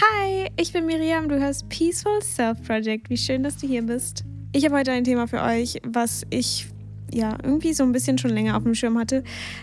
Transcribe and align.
Hi, 0.00 0.48
ich 0.56 0.72
bin 0.72 0.86
Miriam, 0.86 1.28
du 1.28 1.38
hörst 1.38 1.68
Peaceful 1.68 2.20
Self 2.20 2.60
Project. 2.66 3.10
Wie 3.10 3.16
schön, 3.16 3.44
dass 3.44 3.58
du 3.58 3.68
hier 3.68 3.82
bist. 3.82 4.24
Ich 4.50 4.64
habe 4.64 4.76
heute 4.76 4.90
ein 4.90 5.04
Thema 5.04 5.28
für 5.28 5.40
euch, 5.40 5.80
was 5.86 6.26
ich 6.30 6.66
ja 7.14 7.38
irgendwie 7.42 7.72
so 7.72 7.82
ein 7.84 7.92
bisschen 7.92 8.18
schon 8.18 8.30
länger 8.30 8.56
auf 8.56 8.62
dem 8.62 8.74
Schirm 8.74 8.98
hatte, 8.98 9.22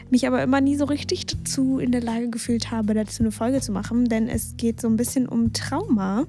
mich 0.09 0.27
aber 0.27 0.41
immer 0.41 0.61
nie 0.61 0.75
so 0.75 0.85
richtig 0.85 1.25
dazu 1.27 1.79
in 1.79 1.91
der 1.91 2.01
Lage 2.01 2.29
gefühlt 2.29 2.71
habe, 2.71 2.93
dazu 2.93 3.23
eine 3.23 3.31
Folge 3.31 3.61
zu 3.61 3.71
machen, 3.71 4.05
denn 4.05 4.27
es 4.27 4.55
geht 4.57 4.81
so 4.81 4.88
ein 4.88 4.97
bisschen 4.97 5.27
um 5.27 5.53
Trauma 5.53 6.25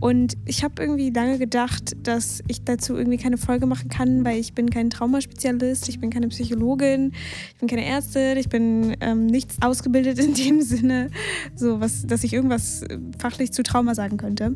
und 0.00 0.36
ich 0.44 0.62
habe 0.62 0.82
irgendwie 0.82 1.10
lange 1.10 1.38
gedacht, 1.38 1.96
dass 2.02 2.42
ich 2.48 2.64
dazu 2.64 2.96
irgendwie 2.96 3.18
keine 3.18 3.38
Folge 3.38 3.66
machen 3.66 3.88
kann, 3.88 4.24
weil 4.24 4.38
ich 4.38 4.52
bin 4.52 4.70
kein 4.70 4.90
Traumaspezialist, 4.90 5.88
ich 5.88 6.00
bin 6.00 6.10
keine 6.10 6.28
Psychologin, 6.28 7.12
ich 7.50 7.56
bin 7.56 7.68
keine 7.68 7.84
Ärztin, 7.84 8.36
ich 8.36 8.48
bin 8.48 8.96
ähm, 9.00 9.26
nichts 9.26 9.56
ausgebildet 9.62 10.18
in 10.18 10.34
dem 10.34 10.62
Sinne, 10.62 11.10
so 11.54 11.80
was, 11.80 12.06
dass 12.06 12.24
ich 12.24 12.32
irgendwas 12.32 12.84
fachlich 13.18 13.52
zu 13.52 13.62
Trauma 13.62 13.94
sagen 13.94 14.16
könnte. 14.16 14.54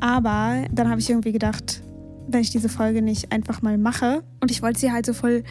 Aber 0.00 0.64
dann 0.72 0.88
habe 0.88 1.00
ich 1.00 1.10
irgendwie 1.10 1.32
gedacht, 1.32 1.82
wenn 2.32 2.40
ich 2.40 2.50
diese 2.50 2.68
Folge 2.68 3.02
nicht 3.02 3.32
einfach 3.32 3.62
mal 3.62 3.78
mache. 3.78 4.22
Und 4.40 4.50
ich 4.50 4.62
wollte 4.62 4.80
sie 4.80 4.92
halt 4.92 5.06
so 5.06 5.12
voll, 5.12 5.44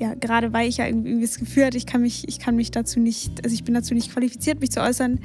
ja, 0.00 0.14
gerade 0.14 0.52
weil 0.52 0.68
ich 0.68 0.78
ja 0.78 0.86
irgendwie 0.86 1.20
das 1.20 1.38
Gefühl 1.38 1.66
hatte, 1.66 1.76
ich 1.76 1.86
kann 1.86 2.02
mich, 2.02 2.28
ich 2.28 2.38
kann 2.38 2.56
mich 2.56 2.70
dazu 2.70 3.00
nicht, 3.00 3.44
also 3.44 3.54
ich 3.54 3.64
bin 3.64 3.74
dazu 3.74 3.94
nicht 3.94 4.12
qualifiziert, 4.12 4.60
mich 4.60 4.70
zu 4.70 4.80
äußern, 4.80 5.20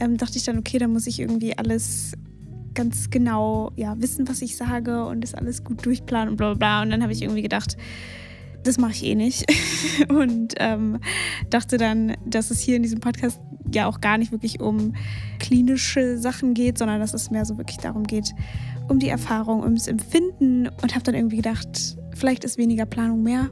ähm, 0.00 0.16
dachte 0.16 0.38
ich 0.38 0.44
dann, 0.44 0.58
okay, 0.58 0.78
dann 0.78 0.92
muss 0.92 1.06
ich 1.06 1.20
irgendwie 1.20 1.56
alles 1.56 2.12
ganz 2.74 3.10
genau 3.10 3.72
ja, 3.76 4.00
wissen, 4.00 4.28
was 4.28 4.42
ich 4.42 4.56
sage 4.56 5.04
und 5.04 5.22
das 5.22 5.34
alles 5.34 5.64
gut 5.64 5.84
durchplanen 5.84 6.30
und 6.30 6.36
bla 6.36 6.54
bla 6.54 6.56
bla. 6.56 6.82
Und 6.82 6.90
dann 6.90 7.02
habe 7.02 7.12
ich 7.12 7.22
irgendwie 7.22 7.42
gedacht, 7.42 7.76
das 8.64 8.78
mache 8.78 8.92
ich 8.92 9.04
eh 9.04 9.14
nicht. 9.14 9.44
und 10.08 10.54
ähm, 10.58 10.98
dachte 11.50 11.76
dann, 11.76 12.16
dass 12.24 12.50
es 12.50 12.60
hier 12.60 12.76
in 12.76 12.82
diesem 12.82 13.00
Podcast 13.00 13.40
ja 13.74 13.86
auch 13.86 14.00
gar 14.00 14.18
nicht 14.18 14.32
wirklich 14.32 14.60
um 14.60 14.94
klinische 15.38 16.18
Sachen 16.18 16.54
geht, 16.54 16.78
sondern 16.78 17.00
dass 17.00 17.14
es 17.14 17.30
mehr 17.30 17.44
so 17.44 17.58
wirklich 17.58 17.78
darum 17.78 18.04
geht, 18.04 18.32
um 18.92 18.98
die 18.98 19.08
Erfahrung, 19.08 19.62
ums 19.62 19.86
Empfinden 19.86 20.68
und 20.68 20.94
habe 20.94 21.02
dann 21.02 21.14
irgendwie 21.14 21.36
gedacht, 21.36 21.96
vielleicht 22.14 22.44
ist 22.44 22.58
weniger 22.58 22.84
Planung 22.84 23.22
mehr 23.22 23.50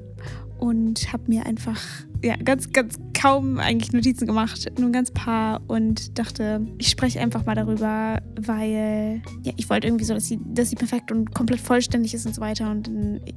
und 0.59 1.11
habe 1.15 1.23
mir 1.29 1.47
einfach 1.47 1.81
ja, 2.23 2.37
ganz, 2.37 2.71
ganz 2.73 2.99
kaum 3.19 3.59
eigentlich 3.59 3.93
Notizen 3.93 4.27
gemacht, 4.27 4.71
nur 4.79 4.91
ein 4.91 4.93
ganz 4.93 5.11
paar 5.11 5.63
und 5.67 6.19
dachte, 6.19 6.67
ich 6.77 6.89
spreche 6.89 7.21
einfach 7.21 7.47
mal 7.47 7.55
darüber, 7.55 8.21
weil 8.39 9.23
ja, 9.43 9.53
ich 9.57 9.71
wollte 9.71 9.87
irgendwie 9.87 10.05
so, 10.05 10.13
dass 10.13 10.27
sie, 10.27 10.39
dass 10.45 10.69
sie 10.69 10.77
perfekt 10.77 11.11
und 11.11 11.35
komplett 11.35 11.61
vollständig 11.61 12.13
ist 12.13 12.27
und 12.27 12.35
so 12.35 12.43
weiter 12.43 12.71
und 12.71 12.91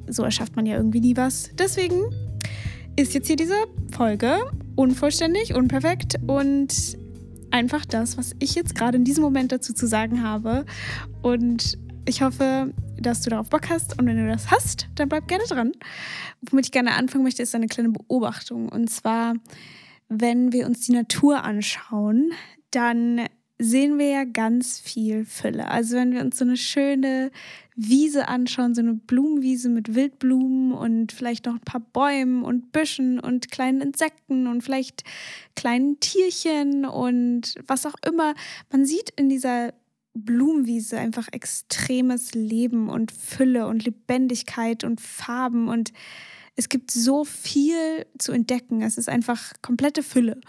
so 0.09 0.23
erschafft 0.23 0.57
man 0.57 0.65
ja 0.65 0.75
irgendwie 0.75 0.99
nie 0.99 1.15
was. 1.15 1.51
Deswegen 1.57 2.01
ist 2.97 3.13
jetzt 3.13 3.27
hier 3.27 3.37
diese 3.37 3.55
Folge 3.93 4.39
unvollständig, 4.75 5.55
unperfekt 5.55 6.15
und 6.27 6.97
einfach 7.53 7.85
das, 7.85 8.17
was 8.17 8.35
ich 8.39 8.55
jetzt 8.55 8.75
gerade 8.75 8.97
in 8.97 9.05
diesem 9.05 9.23
Moment 9.23 9.51
dazu 9.51 9.73
zu 9.73 9.87
sagen 9.87 10.23
habe. 10.23 10.65
Und 11.21 11.77
ich 12.05 12.21
hoffe, 12.21 12.73
dass 12.99 13.21
du 13.21 13.29
darauf 13.29 13.49
Bock 13.49 13.69
hast 13.69 13.99
und 13.99 14.05
wenn 14.05 14.17
du 14.17 14.27
das 14.27 14.51
hast, 14.51 14.87
dann 14.95 15.09
bleib 15.09 15.27
gerne 15.27 15.45
dran. 15.45 15.71
Womit 16.49 16.65
ich 16.65 16.71
gerne 16.71 16.95
anfangen 16.95 17.23
möchte, 17.23 17.43
ist 17.43 17.55
eine 17.55 17.67
kleine 17.67 17.89
Beobachtung. 17.89 18.69
Und 18.69 18.89
zwar, 18.89 19.35
wenn 20.09 20.51
wir 20.51 20.65
uns 20.65 20.81
die 20.81 20.93
Natur 20.93 21.43
anschauen, 21.43 22.31
dann 22.71 23.21
sehen 23.59 23.97
wir 23.97 24.07
ja 24.09 24.23
ganz 24.25 24.79
viel 24.79 25.25
Fülle. 25.25 25.69
Also 25.69 25.95
wenn 25.95 26.11
wir 26.11 26.21
uns 26.21 26.37
so 26.37 26.43
eine 26.43 26.57
schöne 26.57 27.31
Wiese 27.75 28.27
anschauen, 28.27 28.75
so 28.75 28.81
eine 28.81 28.95
Blumenwiese 28.95 29.69
mit 29.69 29.95
Wildblumen 29.95 30.73
und 30.73 31.11
vielleicht 31.11 31.45
noch 31.45 31.55
ein 31.55 31.61
paar 31.61 31.81
Bäumen 31.81 32.43
und 32.43 32.71
Büschen 32.71 33.19
und 33.19 33.51
kleinen 33.51 33.81
Insekten 33.81 34.47
und 34.47 34.61
vielleicht 34.63 35.03
kleinen 35.55 35.99
Tierchen 35.99 36.85
und 36.85 37.55
was 37.65 37.85
auch 37.85 37.95
immer. 38.05 38.33
Man 38.71 38.85
sieht 38.85 39.11
in 39.11 39.29
dieser 39.29 39.73
Blumenwiese 40.13 40.97
einfach 40.97 41.27
extremes 41.31 42.33
Leben 42.33 42.89
und 42.89 43.11
Fülle 43.11 43.67
und 43.67 43.83
Lebendigkeit 43.83 44.83
und 44.83 45.01
Farben 45.01 45.67
und 45.67 45.91
es 46.55 46.69
gibt 46.69 46.91
so 46.91 47.25
viel 47.25 48.05
zu 48.19 48.31
entdecken. 48.31 48.81
Es 48.81 48.97
ist 48.97 49.09
einfach 49.09 49.53
komplette 49.61 50.03
Fülle. 50.03 50.39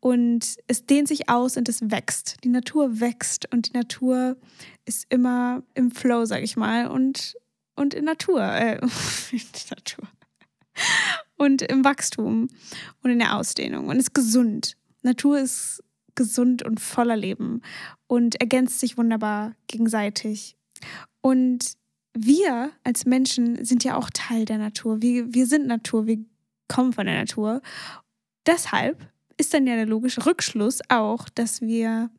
Und 0.00 0.56
es 0.66 0.84
dehnt 0.84 1.08
sich 1.08 1.28
aus 1.28 1.56
und 1.56 1.68
es 1.68 1.90
wächst. 1.90 2.36
Die 2.44 2.48
Natur 2.48 3.00
wächst 3.00 3.52
und 3.52 3.68
die 3.68 3.72
Natur 3.72 4.36
ist 4.84 5.06
immer 5.08 5.62
im 5.74 5.90
Flow, 5.90 6.26
sag 6.26 6.42
ich 6.42 6.56
mal, 6.56 6.88
und, 6.88 7.36
und 7.74 7.94
in 7.94 8.04
Natur. 8.04 8.42
Äh, 8.42 8.78
in 9.32 9.40
Natur. 9.70 10.08
Und 11.36 11.62
im 11.62 11.84
Wachstum 11.84 12.48
und 13.02 13.10
in 13.10 13.18
der 13.18 13.36
Ausdehnung 13.36 13.88
und 13.88 13.96
ist 13.96 14.14
gesund. 14.14 14.76
Natur 15.02 15.38
ist 15.38 15.82
gesund 16.16 16.62
und 16.62 16.80
voller 16.80 17.16
Leben 17.16 17.62
und 18.06 18.40
ergänzt 18.40 18.80
sich 18.80 18.98
wunderbar 18.98 19.54
gegenseitig. 19.68 20.56
Und 21.20 21.76
wir 22.14 22.70
als 22.82 23.04
Menschen 23.04 23.64
sind 23.64 23.84
ja 23.84 23.96
auch 23.96 24.10
Teil 24.12 24.44
der 24.44 24.58
Natur. 24.58 25.02
Wir, 25.02 25.32
wir 25.32 25.46
sind 25.46 25.66
Natur, 25.66 26.06
wir 26.06 26.18
kommen 26.68 26.92
von 26.92 27.06
der 27.06 27.18
Natur. 27.18 27.62
Deshalb 28.46 29.08
ist 29.36 29.52
dann 29.52 29.66
ja 29.66 29.76
der 29.76 29.86
logische 29.86 30.24
Rückschluss 30.24 30.80
auch, 30.88 31.28
dass 31.28 31.60
wir 31.60 32.10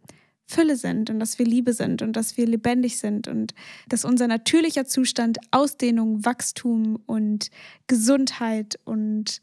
Fülle 0.45 0.77
sind 0.77 1.09
und 1.09 1.19
dass 1.19 1.39
wir 1.39 1.45
Liebe 1.45 1.73
sind 1.73 2.01
und 2.01 2.13
dass 2.13 2.37
wir 2.37 2.47
lebendig 2.47 2.99
sind 2.99 3.27
und 3.27 3.53
dass 3.89 4.05
unser 4.05 4.27
natürlicher 4.27 4.85
Zustand 4.85 5.39
Ausdehnung, 5.51 6.23
Wachstum 6.23 6.99
und 7.05 7.49
Gesundheit 7.87 8.79
und 8.85 9.41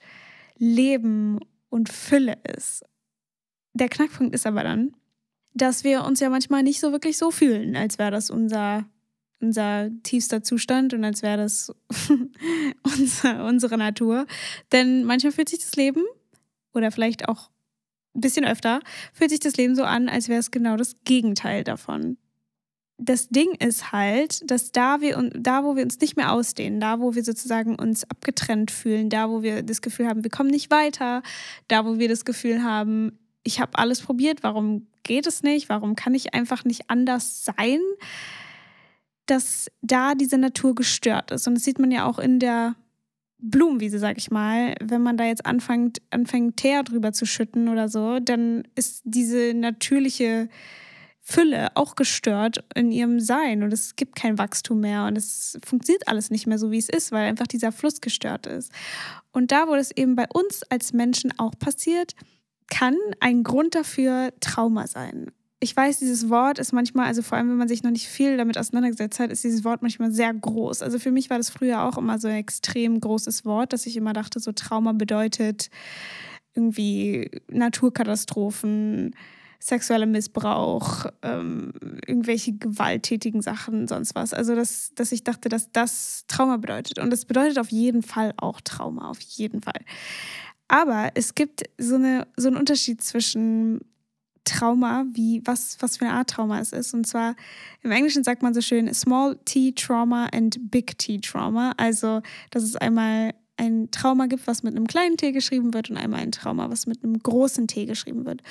Leben 0.57 1.41
und 1.69 1.91
Fülle 1.91 2.39
ist. 2.57 2.85
Der 3.75 3.89
Knackpunkt 3.89 4.35
ist 4.35 4.47
aber 4.47 4.63
dann, 4.63 4.95
dass 5.53 5.85
wir 5.85 6.05
uns 6.05 6.21
ja 6.21 6.31
manchmal 6.31 6.63
nicht 6.63 6.81
so 6.81 6.93
wirklich 6.93 7.17
so 7.19 7.31
fühlen, 7.31 7.77
als 7.77 7.99
wäre 7.99 8.11
das 8.11 8.31
unser, 8.31 8.85
unser 9.41 9.91
tiefster 10.03 10.43
Zustand 10.43 10.95
und 10.95 11.05
als 11.05 11.23
wäre 11.23 11.39
das 11.39 11.73
unser, 12.83 13.45
unsere 13.45 13.77
Natur. 13.77 14.27
Denn 14.73 15.05
manchmal 15.05 15.33
fühlt 15.33 15.49
sich 15.49 15.61
das 15.61 15.77
Leben 15.77 16.03
oder 16.73 16.91
vielleicht 16.91 17.29
auch 17.29 17.51
ein 18.15 18.21
bisschen 18.21 18.45
öfter, 18.45 18.81
fühlt 19.13 19.31
sich 19.31 19.41
das 19.41 19.57
Leben 19.57 19.75
so 19.75 19.83
an, 19.85 20.09
als 20.09 20.29
wäre 20.29 20.41
es 20.41 20.51
genau 20.51 20.77
das 20.77 20.95
Gegenteil 21.05 21.65
davon. 21.65 22.17
Das 22.97 23.29
Ding 23.29 23.55
ist 23.59 23.91
halt, 23.91 24.49
dass 24.49 24.71
da 24.71 25.01
wir 25.01 25.31
da, 25.35 25.65
wo 25.65 25.75
wir 25.75 25.83
uns 25.83 25.99
nicht 25.99 26.17
mehr 26.17 26.33
ausdehnen, 26.33 26.79
da, 26.79 27.01
wo 27.01 27.17
wir 27.17 27.25
sozusagen 27.25 27.75
uns 27.75 28.09
abgetrennt 28.09 28.71
fühlen, 28.71 29.11
da, 29.11 29.29
wo 29.31 29.43
wir 29.43 29.65
das 29.65 29.83
Gefühl 29.83 30.07
haben, 30.07 30.23
wir 30.23 30.31
kommen 30.31 30.51
nicht 30.51 30.71
weiter, 30.71 31.23
da, 31.67 31.85
wo 31.85 31.99
wir 31.99 32.09
das 32.09 32.25
Gefühl 32.25 32.63
haben, 32.63 33.19
ich 33.45 33.61
habe 33.61 33.79
alles 33.79 34.01
probiert, 34.01 34.43
warum 34.43 34.87
geht 35.03 35.27
es 35.27 35.43
nicht, 35.43 35.69
warum 35.69 35.95
kann 35.95 36.15
ich 36.15 36.35
einfach 36.35 36.65
nicht 36.65 36.91
anders 36.91 37.45
sein, 37.45 37.79
dass 39.27 39.71
da 39.83 40.15
diese 40.15 40.39
Natur 40.39 40.75
gestört 40.75 41.31
ist. 41.31 41.47
Und 41.47 41.55
das 41.55 41.65
sieht 41.65 41.79
man 41.79 41.91
ja 41.91 42.07
auch 42.07 42.19
in 42.19 42.39
der 42.39 42.75
Blumenwiese, 43.39 43.99
sag 43.99 44.17
ich 44.17 44.31
mal, 44.31 44.75
wenn 44.83 45.03
man 45.03 45.17
da 45.17 45.25
jetzt 45.25 45.45
anfängt, 45.45 46.01
anfängt 46.11 46.57
Teer 46.57 46.83
drüber 46.83 47.13
zu 47.13 47.27
schütten 47.27 47.69
oder 47.69 47.89
so, 47.89 48.19
dann 48.19 48.67
ist 48.75 49.03
diese 49.05 49.53
natürliche 49.55 50.49
Fülle 51.21 51.75
auch 51.75 51.95
gestört 51.95 52.65
in 52.75 52.91
ihrem 52.91 53.21
Sein 53.21 53.63
und 53.63 53.73
es 53.73 53.97
gibt 53.97 54.17
kein 54.17 54.39
Wachstum 54.39 54.81
mehr 54.81 55.07
und 55.07 55.17
es 55.17 55.59
funktioniert 55.65 56.07
alles 56.07 56.31
nicht 56.31 56.47
mehr 56.47 56.59
so, 56.59 56.71
wie 56.71 56.79
es 56.79 56.89
ist, 56.89 57.13
weil 57.13 57.27
einfach 57.27 57.47
dieser 57.47 57.73
Fluss 57.73 58.01
gestört 58.01 58.47
ist. 58.47 58.71
Und 59.33 59.51
da, 59.51 59.67
wo 59.67 59.75
das 59.75 59.91
eben 59.91 60.17
bei 60.17 60.27
uns 60.33 60.63
als 60.65 60.93
Menschen 60.93 61.33
auch 61.39 61.59
passiert, 61.59 62.15
kann 62.71 62.97
ein 63.21 63.43
Grund 63.43 63.75
dafür 63.75 64.33
Trauma 64.41 64.87
sein 64.87 65.31
ich 65.65 65.75
weiß, 65.75 65.99
dieses 65.99 66.29
Wort 66.29 66.59
ist 66.59 66.73
manchmal, 66.73 67.07
also 67.07 67.23
vor 67.23 67.39
allem, 67.39 67.49
wenn 67.49 67.57
man 67.57 67.69
sich 67.69 67.83
noch 67.83 67.91
nicht 67.91 68.07
viel 68.07 68.37
damit 68.37 68.59
auseinandergesetzt 68.59 69.19
hat, 69.19 69.31
ist 69.31 69.45
dieses 69.45 69.65
Wort 69.65 69.81
manchmal 69.81 70.13
sehr 70.13 70.33
groß. 70.33 70.83
Also 70.83 70.99
für 70.99 71.11
mich 71.11 71.31
war 71.31 71.39
das 71.39 71.49
früher 71.49 71.85
auch 71.85 71.97
immer 71.97 72.19
so 72.19 72.29
ein 72.29 72.35
extrem 72.35 73.01
großes 73.01 73.47
Wort, 73.47 73.73
dass 73.73 73.87
ich 73.87 73.97
immer 73.97 74.13
dachte, 74.13 74.41
so 74.41 74.53
Trauma 74.53 74.93
bedeutet 74.93 75.71
irgendwie 76.55 77.31
Naturkatastrophen, 77.49 79.17
sexueller 79.59 80.07
Missbrauch, 80.07 81.07
ähm, 81.23 81.73
irgendwelche 82.07 82.53
gewalttätigen 82.53 83.41
Sachen, 83.41 83.89
sonst 83.89 84.15
was. 84.15 84.35
Also, 84.35 84.55
dass, 84.55 84.93
dass 84.95 85.13
ich 85.13 85.25
dachte, 85.25 85.49
dass 85.49 85.73
das 85.73 86.25
Trauma 86.29 86.59
bedeutet. 86.59 86.99
Und 86.99 87.11
das 87.11 87.25
bedeutet 87.25 87.59
auf 87.59 87.71
jeden 87.71 88.03
Fall 88.03 88.35
auch 88.37 88.61
Trauma, 88.61 89.09
auf 89.09 89.21
jeden 89.21 89.63
Fall. 89.63 89.81
Aber 90.69 91.11
es 91.15 91.35
gibt 91.35 91.65
so, 91.79 91.97
eine, 91.97 92.27
so 92.37 92.49
einen 92.49 92.57
Unterschied 92.57 93.03
zwischen 93.03 93.81
Trauma, 94.45 95.07
wie 95.13 95.43
was, 95.45 95.79
was 95.81 95.97
für 95.97 96.07
eine 96.07 96.15
Art 96.15 96.31
Trauma 96.31 96.61
es 96.61 96.73
ist. 96.73 96.95
Und 96.95 97.07
zwar 97.07 97.35
im 97.83 97.91
Englischen 97.91 98.25
sagt 98.25 98.43
man 98.43 98.55
so 98.55 98.61
schön 98.61 98.93
Small 98.93 99.39
T 99.45 99.73
Trauma 99.73 100.29
and 100.33 100.71
Big 100.71 100.99
T 100.99 101.19
Trauma. 101.19 101.73
Also, 101.77 102.21
dass 102.51 102.63
es 102.63 102.77
einmal 102.77 103.33
ein 103.57 103.91
Trauma 103.91 104.27
gibt, 104.27 104.47
was 104.47 104.63
mit 104.63 104.77
einem 104.77 104.87
kleinen 104.87 105.17
T 105.17 105.33
geschrieben 105.33 105.75
wird 105.75 105.91
und 105.91 105.97
einmal 105.97 106.21
ein 106.21 106.33
Trauma, 106.33 106.71
was 106.71 106.87
mit 106.87 107.03
einem 107.03 107.19
großen 107.19 107.69
T 107.69 107.87
geschrieben 107.87 108.27
wird. 108.27 108.43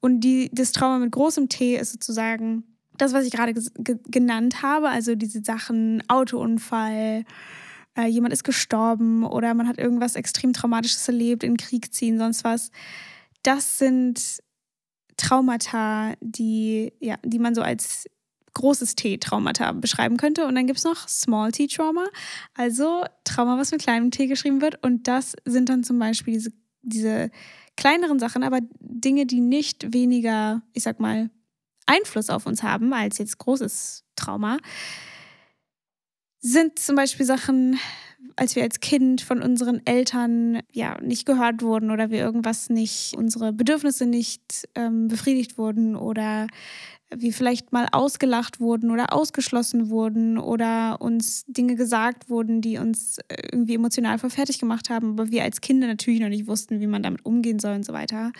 Und 0.00 0.20
die, 0.20 0.50
das 0.52 0.72
Trauma 0.72 0.98
mit 0.98 1.12
großem 1.12 1.48
T 1.48 1.76
ist 1.76 1.92
sozusagen 1.92 2.64
das, 2.98 3.12
was 3.14 3.24
ich 3.24 3.32
gerade 3.32 3.54
genannt 4.08 4.62
habe, 4.62 4.90
also 4.90 5.14
diese 5.14 5.42
Sachen 5.42 6.02
Autounfall, 6.08 7.24
äh, 7.96 8.06
jemand 8.06 8.32
ist 8.32 8.44
gestorben 8.44 9.24
oder 9.24 9.54
man 9.54 9.68
hat 9.68 9.78
irgendwas 9.78 10.14
extrem 10.14 10.52
Traumatisches 10.52 11.06
erlebt, 11.08 11.42
in 11.42 11.56
Krieg 11.56 11.92
ziehen, 11.92 12.18
sonst 12.18 12.44
was. 12.44 12.70
Das 13.42 13.78
sind 13.78 14.40
Traumata, 15.16 16.14
die, 16.20 16.92
ja, 17.00 17.16
die 17.24 17.38
man 17.38 17.54
so 17.54 17.62
als 17.62 18.06
großes 18.54 18.96
T-Traumata 18.96 19.72
beschreiben 19.72 20.16
könnte. 20.16 20.46
Und 20.46 20.54
dann 20.54 20.66
gibt 20.66 20.78
es 20.78 20.84
noch 20.84 21.08
Small 21.08 21.52
T-Trauma, 21.52 22.06
also 22.54 23.04
Trauma, 23.24 23.58
was 23.58 23.70
mit 23.70 23.82
kleinem 23.82 24.10
T 24.10 24.26
geschrieben 24.26 24.60
wird. 24.60 24.84
Und 24.84 25.08
das 25.08 25.36
sind 25.44 25.68
dann 25.68 25.84
zum 25.84 25.98
Beispiel 25.98 26.34
diese, 26.34 26.52
diese 26.82 27.30
kleineren 27.76 28.18
Sachen, 28.18 28.42
aber 28.42 28.60
Dinge, 28.80 29.26
die 29.26 29.40
nicht 29.40 29.92
weniger, 29.92 30.62
ich 30.72 30.82
sag 30.82 31.00
mal, 31.00 31.30
Einfluss 31.86 32.30
auf 32.30 32.46
uns 32.46 32.62
haben 32.62 32.92
als 32.92 33.18
jetzt 33.18 33.38
großes 33.38 34.04
Trauma, 34.16 34.58
sind 36.40 36.78
zum 36.78 36.96
Beispiel 36.96 37.26
Sachen, 37.26 37.78
als 38.36 38.56
wir 38.56 38.62
als 38.62 38.80
Kind 38.80 39.20
von 39.20 39.42
unseren 39.42 39.84
Eltern 39.86 40.60
ja 40.72 40.98
nicht 41.00 41.26
gehört 41.26 41.62
wurden 41.62 41.90
oder 41.90 42.10
wir 42.10 42.18
irgendwas 42.18 42.70
nicht, 42.70 43.14
unsere 43.16 43.52
Bedürfnisse 43.52 44.06
nicht 44.06 44.68
ähm, 44.74 45.08
befriedigt 45.08 45.58
wurden 45.58 45.96
oder 45.96 46.46
wir 47.14 47.32
vielleicht 47.32 47.72
mal 47.72 47.88
ausgelacht 47.90 48.60
wurden 48.60 48.90
oder 48.90 49.12
ausgeschlossen 49.12 49.90
wurden 49.90 50.38
oder 50.38 51.00
uns 51.00 51.44
Dinge 51.46 51.74
gesagt 51.74 52.30
wurden, 52.30 52.60
die 52.60 52.78
uns 52.78 53.18
äh, 53.28 53.48
irgendwie 53.52 53.74
emotional 53.74 54.18
verfertigt 54.18 54.60
gemacht 54.60 54.90
haben, 54.90 55.12
aber 55.12 55.30
wir 55.30 55.42
als 55.42 55.60
Kinder 55.60 55.86
natürlich 55.86 56.20
noch 56.20 56.28
nicht 56.28 56.46
wussten, 56.46 56.80
wie 56.80 56.86
man 56.86 57.02
damit 57.02 57.24
umgehen 57.24 57.58
soll 57.58 57.74
und 57.74 57.84
so 57.84 57.92
weiter, 57.92 58.32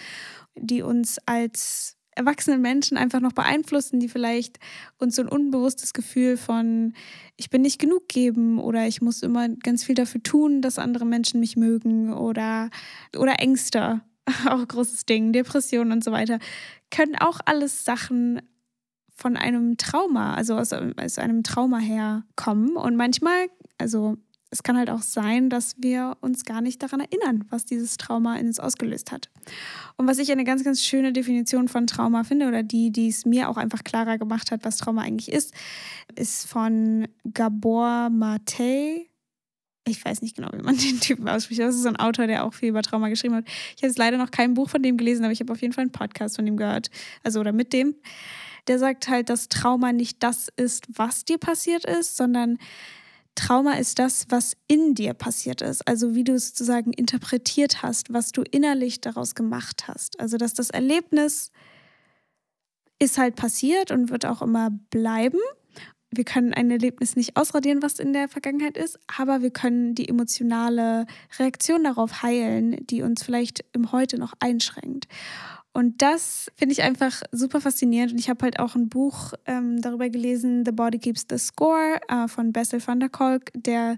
die 0.56 0.82
uns 0.82 1.18
als 1.26 1.96
erwachsene 2.16 2.58
Menschen 2.58 2.96
einfach 2.96 3.20
noch 3.20 3.32
beeinflussen, 3.32 4.00
die 4.00 4.08
vielleicht 4.08 4.58
uns 4.98 5.16
so 5.16 5.22
ein 5.22 5.28
unbewusstes 5.28 5.92
Gefühl 5.92 6.36
von 6.36 6.94
ich 7.36 7.50
bin 7.50 7.62
nicht 7.62 7.78
genug 7.78 8.08
geben 8.08 8.58
oder 8.58 8.86
ich 8.86 9.00
muss 9.00 9.22
immer 9.22 9.48
ganz 9.48 9.84
viel 9.84 9.94
dafür 9.94 10.22
tun, 10.22 10.60
dass 10.62 10.78
andere 10.78 11.06
Menschen 11.06 11.40
mich 11.40 11.56
mögen 11.56 12.12
oder 12.12 12.70
oder 13.16 13.38
Ängste, 13.40 14.00
auch 14.48 14.66
großes 14.66 15.06
Ding, 15.06 15.32
Depressionen 15.32 15.92
und 15.92 16.04
so 16.04 16.12
weiter, 16.12 16.38
können 16.90 17.16
auch 17.16 17.40
alles 17.44 17.84
Sachen 17.84 18.42
von 19.20 19.36
einem 19.36 19.76
Trauma, 19.76 20.34
also 20.34 20.56
aus, 20.56 20.72
aus 20.72 21.18
einem 21.18 21.42
Trauma 21.42 21.78
herkommen. 21.78 22.76
Und 22.76 22.96
manchmal, 22.96 23.48
also 23.76 24.16
es 24.50 24.62
kann 24.64 24.76
halt 24.76 24.90
auch 24.90 25.02
sein, 25.02 25.48
dass 25.48 25.76
wir 25.78 26.16
uns 26.20 26.44
gar 26.44 26.60
nicht 26.60 26.82
daran 26.82 27.00
erinnern, 27.00 27.44
was 27.50 27.64
dieses 27.64 27.96
Trauma 27.96 28.36
in 28.36 28.48
uns 28.48 28.58
ausgelöst 28.58 29.12
hat. 29.12 29.30
Und 29.96 30.08
was 30.08 30.18
ich 30.18 30.32
eine 30.32 30.44
ganz, 30.44 30.64
ganz 30.64 30.82
schöne 30.82 31.12
Definition 31.12 31.68
von 31.68 31.86
Trauma 31.86 32.24
finde, 32.24 32.48
oder 32.48 32.64
die, 32.64 32.90
die 32.90 33.08
es 33.08 33.24
mir 33.24 33.48
auch 33.48 33.56
einfach 33.56 33.84
klarer 33.84 34.18
gemacht 34.18 34.50
hat, 34.50 34.64
was 34.64 34.78
Trauma 34.78 35.02
eigentlich 35.02 35.30
ist, 35.30 35.54
ist 36.16 36.48
von 36.48 37.06
Gabor 37.32 38.10
Mate. 38.10 39.06
Ich 39.86 40.04
weiß 40.04 40.20
nicht 40.22 40.36
genau, 40.36 40.48
wie 40.52 40.62
man 40.62 40.76
den 40.78 40.98
Typen 40.98 41.28
ausspricht. 41.28 41.60
Das 41.60 41.76
ist 41.76 41.82
so 41.82 41.88
ein 41.88 41.96
Autor, 41.96 42.26
der 42.26 42.44
auch 42.44 42.54
viel 42.54 42.70
über 42.70 42.82
Trauma 42.82 43.08
geschrieben 43.08 43.36
hat. 43.36 43.44
Ich 43.46 43.82
habe 43.82 43.86
jetzt 43.86 43.98
leider 43.98 44.18
noch 44.18 44.32
kein 44.32 44.54
Buch 44.54 44.68
von 44.68 44.82
dem 44.82 44.96
gelesen, 44.96 45.24
aber 45.24 45.32
ich 45.32 45.40
habe 45.40 45.52
auf 45.52 45.62
jeden 45.62 45.72
Fall 45.72 45.82
einen 45.82 45.92
Podcast 45.92 46.36
von 46.36 46.44
dem 46.44 46.56
gehört. 46.56 46.90
Also 47.22 47.38
oder 47.38 47.52
mit 47.52 47.72
dem 47.72 47.94
der 48.66 48.78
sagt 48.78 49.08
halt, 49.08 49.30
dass 49.30 49.48
Trauma 49.48 49.92
nicht 49.92 50.22
das 50.22 50.48
ist, 50.56 50.86
was 50.92 51.24
dir 51.24 51.38
passiert 51.38 51.84
ist, 51.84 52.16
sondern 52.16 52.58
Trauma 53.34 53.74
ist 53.74 53.98
das, 53.98 54.26
was 54.28 54.56
in 54.66 54.94
dir 54.94 55.14
passiert 55.14 55.62
ist. 55.62 55.86
Also 55.86 56.14
wie 56.14 56.24
du 56.24 56.34
es 56.34 56.48
sozusagen 56.48 56.92
interpretiert 56.92 57.82
hast, 57.82 58.12
was 58.12 58.32
du 58.32 58.42
innerlich 58.42 59.00
daraus 59.00 59.34
gemacht 59.34 59.88
hast. 59.88 60.20
Also 60.20 60.36
dass 60.36 60.54
das 60.54 60.70
Erlebnis 60.70 61.50
ist 62.98 63.18
halt 63.18 63.36
passiert 63.36 63.90
und 63.90 64.10
wird 64.10 64.26
auch 64.26 64.42
immer 64.42 64.70
bleiben. 64.90 65.38
Wir 66.12 66.24
können 66.24 66.52
ein 66.52 66.70
Erlebnis 66.70 67.14
nicht 67.14 67.36
ausradieren, 67.36 67.82
was 67.82 68.00
in 68.00 68.12
der 68.12 68.28
Vergangenheit 68.28 68.76
ist, 68.76 68.98
aber 69.06 69.42
wir 69.42 69.50
können 69.50 69.94
die 69.94 70.08
emotionale 70.08 71.06
Reaktion 71.38 71.84
darauf 71.84 72.22
heilen, 72.22 72.84
die 72.86 73.02
uns 73.02 73.22
vielleicht 73.22 73.64
im 73.72 73.92
Heute 73.92 74.18
noch 74.18 74.34
einschränkt. 74.40 75.06
Und 75.72 76.02
das 76.02 76.50
finde 76.56 76.72
ich 76.72 76.82
einfach 76.82 77.22
super 77.30 77.60
faszinierend. 77.60 78.10
Und 78.12 78.18
ich 78.18 78.28
habe 78.28 78.42
halt 78.42 78.58
auch 78.58 78.74
ein 78.74 78.88
Buch 78.88 79.34
ähm, 79.46 79.80
darüber 79.80 80.08
gelesen, 80.08 80.64
The 80.64 80.72
Body 80.72 80.98
Keeps 80.98 81.26
the 81.30 81.38
Score 81.38 82.00
äh, 82.08 82.26
von 82.26 82.52
Bessel 82.52 82.84
van 82.84 82.98
der 82.98 83.08
Kolk. 83.08 83.52
Der 83.54 83.96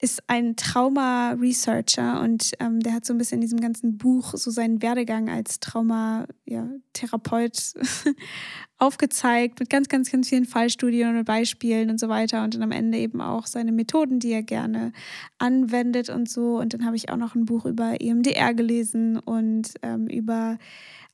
ist 0.00 0.24
ein 0.26 0.56
Trauma-Researcher 0.56 2.20
und 2.20 2.50
ähm, 2.58 2.80
der 2.80 2.94
hat 2.94 3.06
so 3.06 3.14
ein 3.14 3.18
bisschen 3.18 3.36
in 3.36 3.42
diesem 3.42 3.60
ganzen 3.60 3.96
Buch 3.96 4.34
so 4.34 4.50
seinen 4.50 4.82
Werdegang 4.82 5.30
als 5.30 5.60
Traumatherapeut 5.60 7.74
ja, 7.74 8.12
aufgezeigt 8.78 9.60
mit 9.60 9.70
ganz, 9.70 9.88
ganz, 9.88 10.10
ganz 10.10 10.28
vielen 10.28 10.46
Fallstudien 10.46 11.16
und 11.16 11.24
Beispielen 11.24 11.90
und 11.90 12.00
so 12.00 12.08
weiter. 12.08 12.42
Und 12.42 12.54
dann 12.54 12.64
am 12.64 12.72
Ende 12.72 12.98
eben 12.98 13.20
auch 13.20 13.46
seine 13.46 13.70
Methoden, 13.70 14.18
die 14.18 14.32
er 14.32 14.42
gerne 14.42 14.90
anwendet 15.38 16.10
und 16.10 16.28
so. 16.28 16.58
Und 16.58 16.74
dann 16.74 16.84
habe 16.84 16.96
ich 16.96 17.10
auch 17.10 17.16
noch 17.16 17.36
ein 17.36 17.44
Buch 17.44 17.66
über 17.66 18.00
EMDR 18.00 18.52
gelesen 18.52 19.20
und 19.20 19.74
ähm, 19.82 20.08
über 20.08 20.58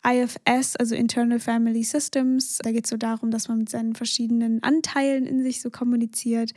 IFS, 0.06 0.76
also 0.76 0.94
Internal 0.94 1.40
Family 1.40 1.82
Systems. 1.82 2.58
Da 2.62 2.72
geht 2.72 2.84
es 2.84 2.90
so 2.90 2.96
darum, 2.96 3.30
dass 3.30 3.48
man 3.48 3.58
mit 3.58 3.68
seinen 3.68 3.94
verschiedenen 3.94 4.62
Anteilen 4.62 5.26
in 5.26 5.42
sich 5.42 5.60
so 5.60 5.70
kommuniziert 5.70 6.52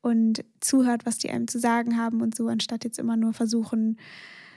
und 0.00 0.44
zuhört, 0.60 1.06
was 1.06 1.18
die 1.18 1.30
einem 1.30 1.48
zu 1.48 1.58
sagen 1.60 1.96
haben 1.96 2.20
und 2.20 2.34
so, 2.34 2.48
anstatt 2.48 2.84
jetzt 2.84 2.98
immer 2.98 3.16
nur 3.16 3.32
versuchen, 3.32 3.98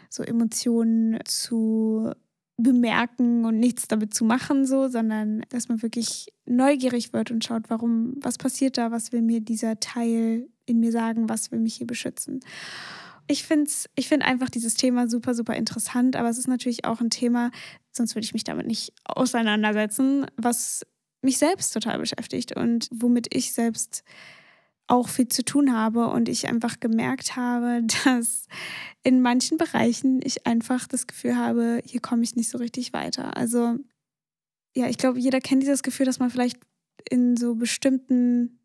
so 0.09 0.23
Emotionen 0.23 1.19
zu 1.25 2.11
bemerken 2.57 3.45
und 3.45 3.59
nichts 3.59 3.87
damit 3.87 4.13
zu 4.13 4.25
machen, 4.25 4.65
so, 4.65 4.87
sondern 4.87 5.43
dass 5.49 5.69
man 5.69 5.81
wirklich 5.81 6.27
neugierig 6.45 7.13
wird 7.13 7.31
und 7.31 7.43
schaut, 7.43 7.69
warum, 7.69 8.15
was 8.21 8.37
passiert 8.37 8.77
da, 8.77 8.91
was 8.91 9.11
will 9.11 9.21
mir 9.21 9.41
dieser 9.41 9.79
Teil 9.79 10.47
in 10.65 10.79
mir 10.79 10.91
sagen, 10.91 11.29
was 11.29 11.51
will 11.51 11.59
mich 11.59 11.75
hier 11.75 11.87
beschützen 11.87 12.41
ich 13.31 13.43
finde 13.43 13.71
ich 13.95 14.07
find 14.07 14.23
einfach 14.23 14.49
dieses 14.49 14.75
Thema 14.75 15.07
super, 15.07 15.33
super 15.33 15.55
interessant, 15.55 16.15
aber 16.15 16.29
es 16.29 16.37
ist 16.37 16.47
natürlich 16.47 16.85
auch 16.85 16.99
ein 16.99 17.09
Thema, 17.09 17.51
sonst 17.91 18.15
würde 18.15 18.25
ich 18.25 18.33
mich 18.33 18.43
damit 18.43 18.67
nicht 18.67 18.93
auseinandersetzen, 19.05 20.25
was 20.37 20.85
mich 21.21 21.37
selbst 21.37 21.71
total 21.73 21.99
beschäftigt 21.99 22.55
und 22.55 22.89
womit 22.91 23.33
ich 23.33 23.53
selbst 23.53 24.03
auch 24.87 25.07
viel 25.07 25.29
zu 25.29 25.45
tun 25.45 25.73
habe 25.73 26.07
und 26.07 26.27
ich 26.27 26.49
einfach 26.49 26.79
gemerkt 26.79 27.35
habe, 27.37 27.81
dass 28.03 28.47
in 29.03 29.21
manchen 29.21 29.57
Bereichen 29.57 30.19
ich 30.23 30.45
einfach 30.45 30.87
das 30.87 31.07
Gefühl 31.07 31.37
habe, 31.37 31.81
hier 31.85 32.01
komme 32.01 32.23
ich 32.23 32.35
nicht 32.35 32.49
so 32.49 32.57
richtig 32.57 32.91
weiter. 32.91 33.37
Also 33.37 33.77
ja, 34.75 34.87
ich 34.87 34.97
glaube, 34.97 35.19
jeder 35.19 35.39
kennt 35.39 35.63
dieses 35.63 35.83
Gefühl, 35.83 36.05
dass 36.05 36.19
man 36.19 36.29
vielleicht 36.29 36.57
in 37.09 37.37
so 37.37 37.55
bestimmten 37.55 38.59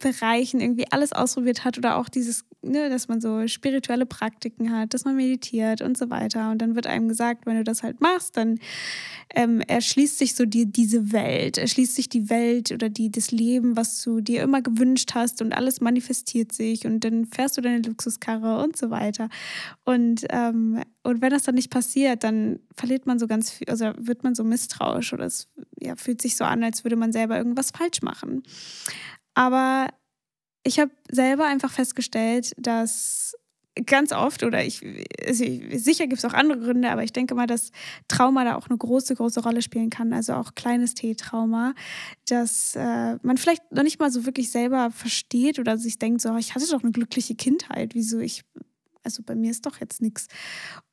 Bereichen 0.00 0.60
irgendwie 0.60 0.90
alles 0.90 1.12
ausprobiert 1.12 1.64
hat 1.64 1.76
oder 1.76 1.96
auch 1.96 2.08
dieses, 2.08 2.44
ne, 2.62 2.88
dass 2.88 3.06
man 3.06 3.20
so 3.20 3.46
spirituelle 3.46 4.06
Praktiken 4.06 4.72
hat, 4.72 4.94
dass 4.94 5.04
man 5.04 5.14
meditiert 5.14 5.82
und 5.82 5.96
so 5.96 6.08
weiter. 6.08 6.50
Und 6.50 6.58
dann 6.62 6.74
wird 6.74 6.86
einem 6.86 7.06
gesagt, 7.06 7.44
wenn 7.46 7.56
du 7.56 7.64
das 7.64 7.82
halt 7.82 8.00
machst, 8.00 8.38
dann 8.38 8.58
ähm, 9.34 9.60
erschließt 9.60 10.18
sich 10.18 10.34
so 10.34 10.46
dir 10.46 10.64
diese 10.64 11.12
Welt, 11.12 11.58
erschließt 11.58 11.94
sich 11.94 12.08
die 12.08 12.30
Welt 12.30 12.72
oder 12.72 12.88
die, 12.88 13.12
das 13.12 13.30
Leben, 13.30 13.76
was 13.76 14.02
du 14.02 14.22
dir 14.22 14.42
immer 14.42 14.62
gewünscht 14.62 15.10
hast 15.14 15.42
und 15.42 15.52
alles 15.52 15.82
manifestiert 15.82 16.52
sich 16.52 16.86
und 16.86 17.04
dann 17.04 17.26
fährst 17.26 17.58
du 17.58 17.60
deine 17.60 17.82
Luxuskarre 17.82 18.62
und 18.64 18.78
so 18.78 18.90
weiter. 18.90 19.28
Und, 19.84 20.24
ähm, 20.30 20.82
und 21.02 21.20
wenn 21.20 21.30
das 21.30 21.42
dann 21.42 21.54
nicht 21.54 21.70
passiert, 21.70 22.24
dann 22.24 22.58
verliert 22.74 23.04
man 23.04 23.18
so 23.18 23.26
ganz 23.26 23.50
viel, 23.50 23.68
also 23.68 23.92
wird 23.98 24.24
man 24.24 24.34
so 24.34 24.44
misstrauisch 24.44 25.12
oder 25.12 25.26
es 25.26 25.48
ja, 25.78 25.94
fühlt 25.96 26.22
sich 26.22 26.36
so 26.36 26.44
an, 26.44 26.64
als 26.64 26.84
würde 26.84 26.96
man 26.96 27.12
selber 27.12 27.36
irgendwas 27.36 27.70
falsch 27.70 28.00
machen. 28.00 28.42
Aber 29.34 29.88
ich 30.62 30.78
habe 30.78 30.90
selber 31.10 31.46
einfach 31.46 31.70
festgestellt, 31.70 32.54
dass 32.58 33.34
ganz 33.86 34.12
oft, 34.12 34.42
oder 34.42 34.64
ich, 34.64 34.82
also 35.26 35.44
sicher 35.44 36.06
gibt 36.06 36.18
es 36.18 36.24
auch 36.24 36.34
andere 36.34 36.58
Gründe, 36.58 36.90
aber 36.90 37.04
ich 37.04 37.12
denke 37.12 37.34
mal, 37.34 37.46
dass 37.46 37.70
Trauma 38.08 38.44
da 38.44 38.56
auch 38.56 38.68
eine 38.68 38.76
große, 38.76 39.14
große 39.14 39.42
Rolle 39.42 39.62
spielen 39.62 39.90
kann, 39.90 40.12
also 40.12 40.34
auch 40.34 40.54
kleines 40.54 40.94
T-Trauma, 40.94 41.74
dass 42.28 42.74
äh, 42.76 43.16
man 43.22 43.38
vielleicht 43.38 43.70
noch 43.72 43.82
nicht 43.82 44.00
mal 44.00 44.10
so 44.10 44.26
wirklich 44.26 44.50
selber 44.50 44.90
versteht 44.90 45.58
oder 45.58 45.78
sich 45.78 45.98
denkt, 45.98 46.20
so, 46.20 46.36
ich 46.36 46.54
hatte 46.54 46.68
doch 46.70 46.82
eine 46.82 46.92
glückliche 46.92 47.34
Kindheit, 47.34 47.94
wieso 47.94 48.18
ich, 48.18 48.42
also 49.02 49.22
bei 49.22 49.34
mir 49.34 49.50
ist 49.50 49.66
doch 49.66 49.80
jetzt 49.80 50.02
nichts. 50.02 50.26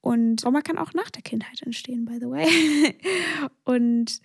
Und 0.02 0.38
Trauma 0.42 0.62
kann 0.62 0.78
auch 0.78 0.94
nach 0.94 1.10
der 1.10 1.24
Kindheit 1.24 1.62
entstehen, 1.64 2.06
by 2.06 2.20
the 2.20 2.30
way. 2.30 2.96
Und 3.66 4.22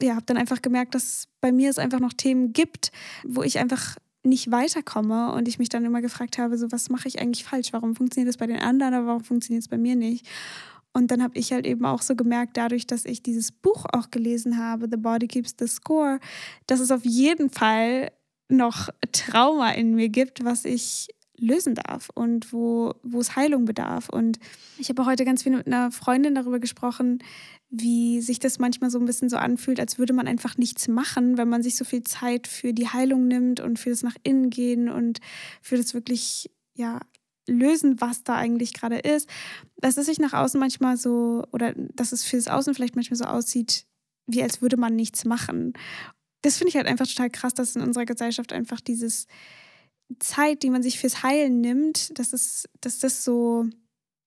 ja, 0.00 0.14
habe 0.14 0.26
dann 0.26 0.36
einfach 0.36 0.62
gemerkt, 0.62 0.94
dass 0.94 1.28
bei 1.40 1.52
mir 1.52 1.70
es 1.70 1.78
einfach 1.78 2.00
noch 2.00 2.12
Themen 2.12 2.52
gibt, 2.52 2.90
wo 3.24 3.42
ich 3.42 3.58
einfach 3.58 3.96
nicht 4.24 4.50
weiterkomme 4.50 5.32
und 5.32 5.48
ich 5.48 5.58
mich 5.58 5.68
dann 5.68 5.84
immer 5.84 6.00
gefragt 6.00 6.38
habe, 6.38 6.56
so 6.58 6.72
was 6.72 6.88
mache 6.88 7.08
ich 7.08 7.20
eigentlich 7.20 7.44
falsch? 7.44 7.72
Warum 7.72 7.94
funktioniert 7.94 8.28
das 8.28 8.38
bei 8.38 8.46
den 8.46 8.58
anderen, 8.58 8.94
aber 8.94 9.06
warum 9.06 9.24
funktioniert 9.24 9.62
es 9.62 9.68
bei 9.68 9.78
mir 9.78 9.96
nicht? 9.96 10.26
Und 10.92 11.10
dann 11.10 11.22
habe 11.22 11.36
ich 11.36 11.52
halt 11.52 11.66
eben 11.66 11.84
auch 11.84 12.02
so 12.02 12.14
gemerkt, 12.14 12.56
dadurch, 12.56 12.86
dass 12.86 13.04
ich 13.04 13.22
dieses 13.22 13.50
Buch 13.50 13.84
auch 13.92 14.10
gelesen 14.10 14.58
habe, 14.58 14.86
The 14.90 14.96
Body 14.96 15.26
Keeps 15.26 15.56
the 15.58 15.66
Score, 15.66 16.20
dass 16.66 16.80
es 16.80 16.90
auf 16.90 17.04
jeden 17.04 17.50
Fall 17.50 18.12
noch 18.48 18.90
Trauma 19.12 19.72
in 19.72 19.94
mir 19.94 20.08
gibt, 20.08 20.44
was 20.44 20.64
ich 20.64 21.08
lösen 21.38 21.74
darf 21.74 22.10
und 22.14 22.52
wo, 22.52 22.94
wo 23.02 23.20
es 23.20 23.36
Heilung 23.36 23.64
bedarf. 23.64 24.08
Und 24.08 24.38
ich 24.78 24.88
habe 24.88 25.04
heute 25.04 25.24
ganz 25.24 25.42
viel 25.42 25.56
mit 25.56 25.66
einer 25.66 25.90
Freundin 25.90 26.34
darüber 26.34 26.60
gesprochen, 26.60 27.22
wie 27.70 28.20
sich 28.20 28.38
das 28.38 28.58
manchmal 28.58 28.90
so 28.90 28.98
ein 28.98 29.04
bisschen 29.04 29.28
so 29.28 29.36
anfühlt, 29.36 29.80
als 29.80 29.98
würde 29.98 30.12
man 30.12 30.28
einfach 30.28 30.56
nichts 30.56 30.86
machen, 30.86 31.36
wenn 31.36 31.48
man 31.48 31.62
sich 31.62 31.76
so 31.76 31.84
viel 31.84 32.04
Zeit 32.04 32.46
für 32.46 32.72
die 32.72 32.88
Heilung 32.88 33.26
nimmt 33.26 33.60
und 33.60 33.78
für 33.78 33.90
das 33.90 34.02
nach 34.02 34.16
innen 34.22 34.50
gehen 34.50 34.88
und 34.88 35.20
für 35.60 35.76
das 35.76 35.94
wirklich, 35.94 36.50
ja, 36.74 37.00
lösen, 37.46 38.00
was 38.00 38.24
da 38.24 38.36
eigentlich 38.36 38.72
gerade 38.72 38.98
ist. 38.98 39.28
Dass 39.76 39.96
es 39.96 40.06
sich 40.06 40.18
nach 40.18 40.32
außen 40.32 40.58
manchmal 40.58 40.96
so, 40.96 41.44
oder 41.52 41.74
dass 41.74 42.12
es 42.12 42.24
für 42.24 42.36
das 42.36 42.48
Außen 42.48 42.74
vielleicht 42.74 42.96
manchmal 42.96 43.18
so 43.18 43.24
aussieht, 43.24 43.86
wie 44.26 44.42
als 44.42 44.62
würde 44.62 44.76
man 44.76 44.96
nichts 44.96 45.24
machen. 45.24 45.74
Das 46.42 46.56
finde 46.58 46.70
ich 46.70 46.76
halt 46.76 46.86
einfach 46.86 47.06
total 47.06 47.30
krass, 47.30 47.54
dass 47.54 47.76
in 47.76 47.82
unserer 47.82 48.06
Gesellschaft 48.06 48.52
einfach 48.52 48.80
dieses 48.80 49.26
Zeit, 50.18 50.62
die 50.62 50.70
man 50.70 50.82
sich 50.82 50.98
fürs 50.98 51.22
Heilen 51.22 51.60
nimmt, 51.60 52.18
dass, 52.18 52.32
es, 52.32 52.68
dass 52.80 52.98
das 52.98 53.24
so 53.24 53.66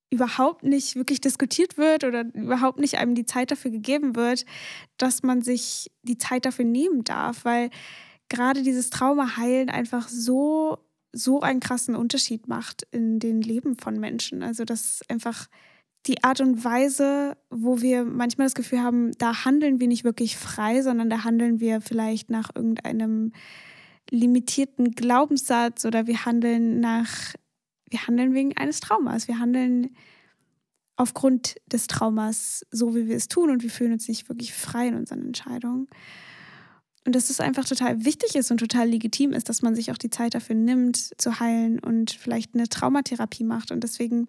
überhaupt 0.09 0.63
nicht 0.63 0.95
wirklich 0.95 1.21
diskutiert 1.21 1.77
wird 1.77 2.03
oder 2.03 2.25
überhaupt 2.33 2.79
nicht 2.79 2.97
einem 2.97 3.13
die 3.13 3.25
Zeit 3.25 3.51
dafür 3.51 3.71
gegeben 3.71 4.15
wird, 4.15 4.45
dass 4.97 5.23
man 5.23 5.41
sich 5.41 5.91
die 6.03 6.17
Zeit 6.17 6.45
dafür 6.45 6.65
nehmen 6.65 7.03
darf, 7.03 7.43
weil 7.43 7.69
gerade 8.29 8.63
dieses 8.63 8.89
Trauma 8.89 9.37
heilen 9.37 9.69
einfach 9.69 10.07
so 10.07 10.77
so 11.13 11.41
einen 11.41 11.59
krassen 11.59 11.95
Unterschied 11.95 12.47
macht 12.47 12.83
in 12.91 13.19
den 13.19 13.41
Leben 13.41 13.77
von 13.77 13.99
Menschen. 13.99 14.43
Also 14.43 14.65
das 14.65 15.01
einfach 15.07 15.47
die 16.05 16.23
Art 16.23 16.41
und 16.41 16.63
Weise, 16.63 17.37
wo 17.49 17.81
wir 17.81 18.05
manchmal 18.05 18.45
das 18.47 18.55
Gefühl 18.55 18.81
haben, 18.81 19.11
da 19.17 19.45
handeln 19.45 19.79
wir 19.79 19.87
nicht 19.87 20.03
wirklich 20.03 20.37
frei, 20.37 20.81
sondern 20.81 21.09
da 21.09 21.23
handeln 21.23 21.59
wir 21.59 21.81
vielleicht 21.81 22.29
nach 22.29 22.49
irgendeinem 22.55 23.33
limitierten 24.09 24.91
Glaubenssatz 24.91 25.85
oder 25.85 26.07
wir 26.07 26.25
handeln 26.25 26.79
nach, 26.79 27.33
wir 27.89 28.07
handeln 28.07 28.33
wegen 28.33 28.55
eines 28.57 28.79
Traumas. 28.79 29.27
Wir 29.27 29.39
handeln 29.39 29.95
aufgrund 30.95 31.55
des 31.67 31.87
Traumas 31.87 32.65
so, 32.71 32.95
wie 32.95 33.07
wir 33.07 33.15
es 33.15 33.27
tun 33.27 33.49
und 33.49 33.63
wir 33.63 33.69
fühlen 33.69 33.93
uns 33.93 34.07
nicht 34.07 34.27
wirklich 34.29 34.53
frei 34.53 34.87
in 34.87 34.95
unseren 34.95 35.21
Entscheidungen. 35.21 35.87
Und 37.05 37.15
dass 37.15 37.29
es 37.29 37.39
einfach 37.39 37.63
total 37.63 38.03
wichtig 38.03 38.35
ist 38.35 38.51
und 38.51 38.57
total 38.57 38.89
legitim 38.89 39.31
ist, 39.31 39.47
dass 39.47 39.61
man 39.61 39.75
sich 39.75 39.91
auch 39.91 39.97
die 39.97 40.09
Zeit 40.09 40.33
dafür 40.33 40.55
nimmt, 40.55 40.97
zu 41.17 41.39
heilen 41.39 41.79
und 41.79 42.11
vielleicht 42.11 42.53
eine 42.53 42.67
Traumatherapie 42.67 43.45
macht. 43.45 43.71
Und 43.71 43.81
deswegen, 43.81 44.27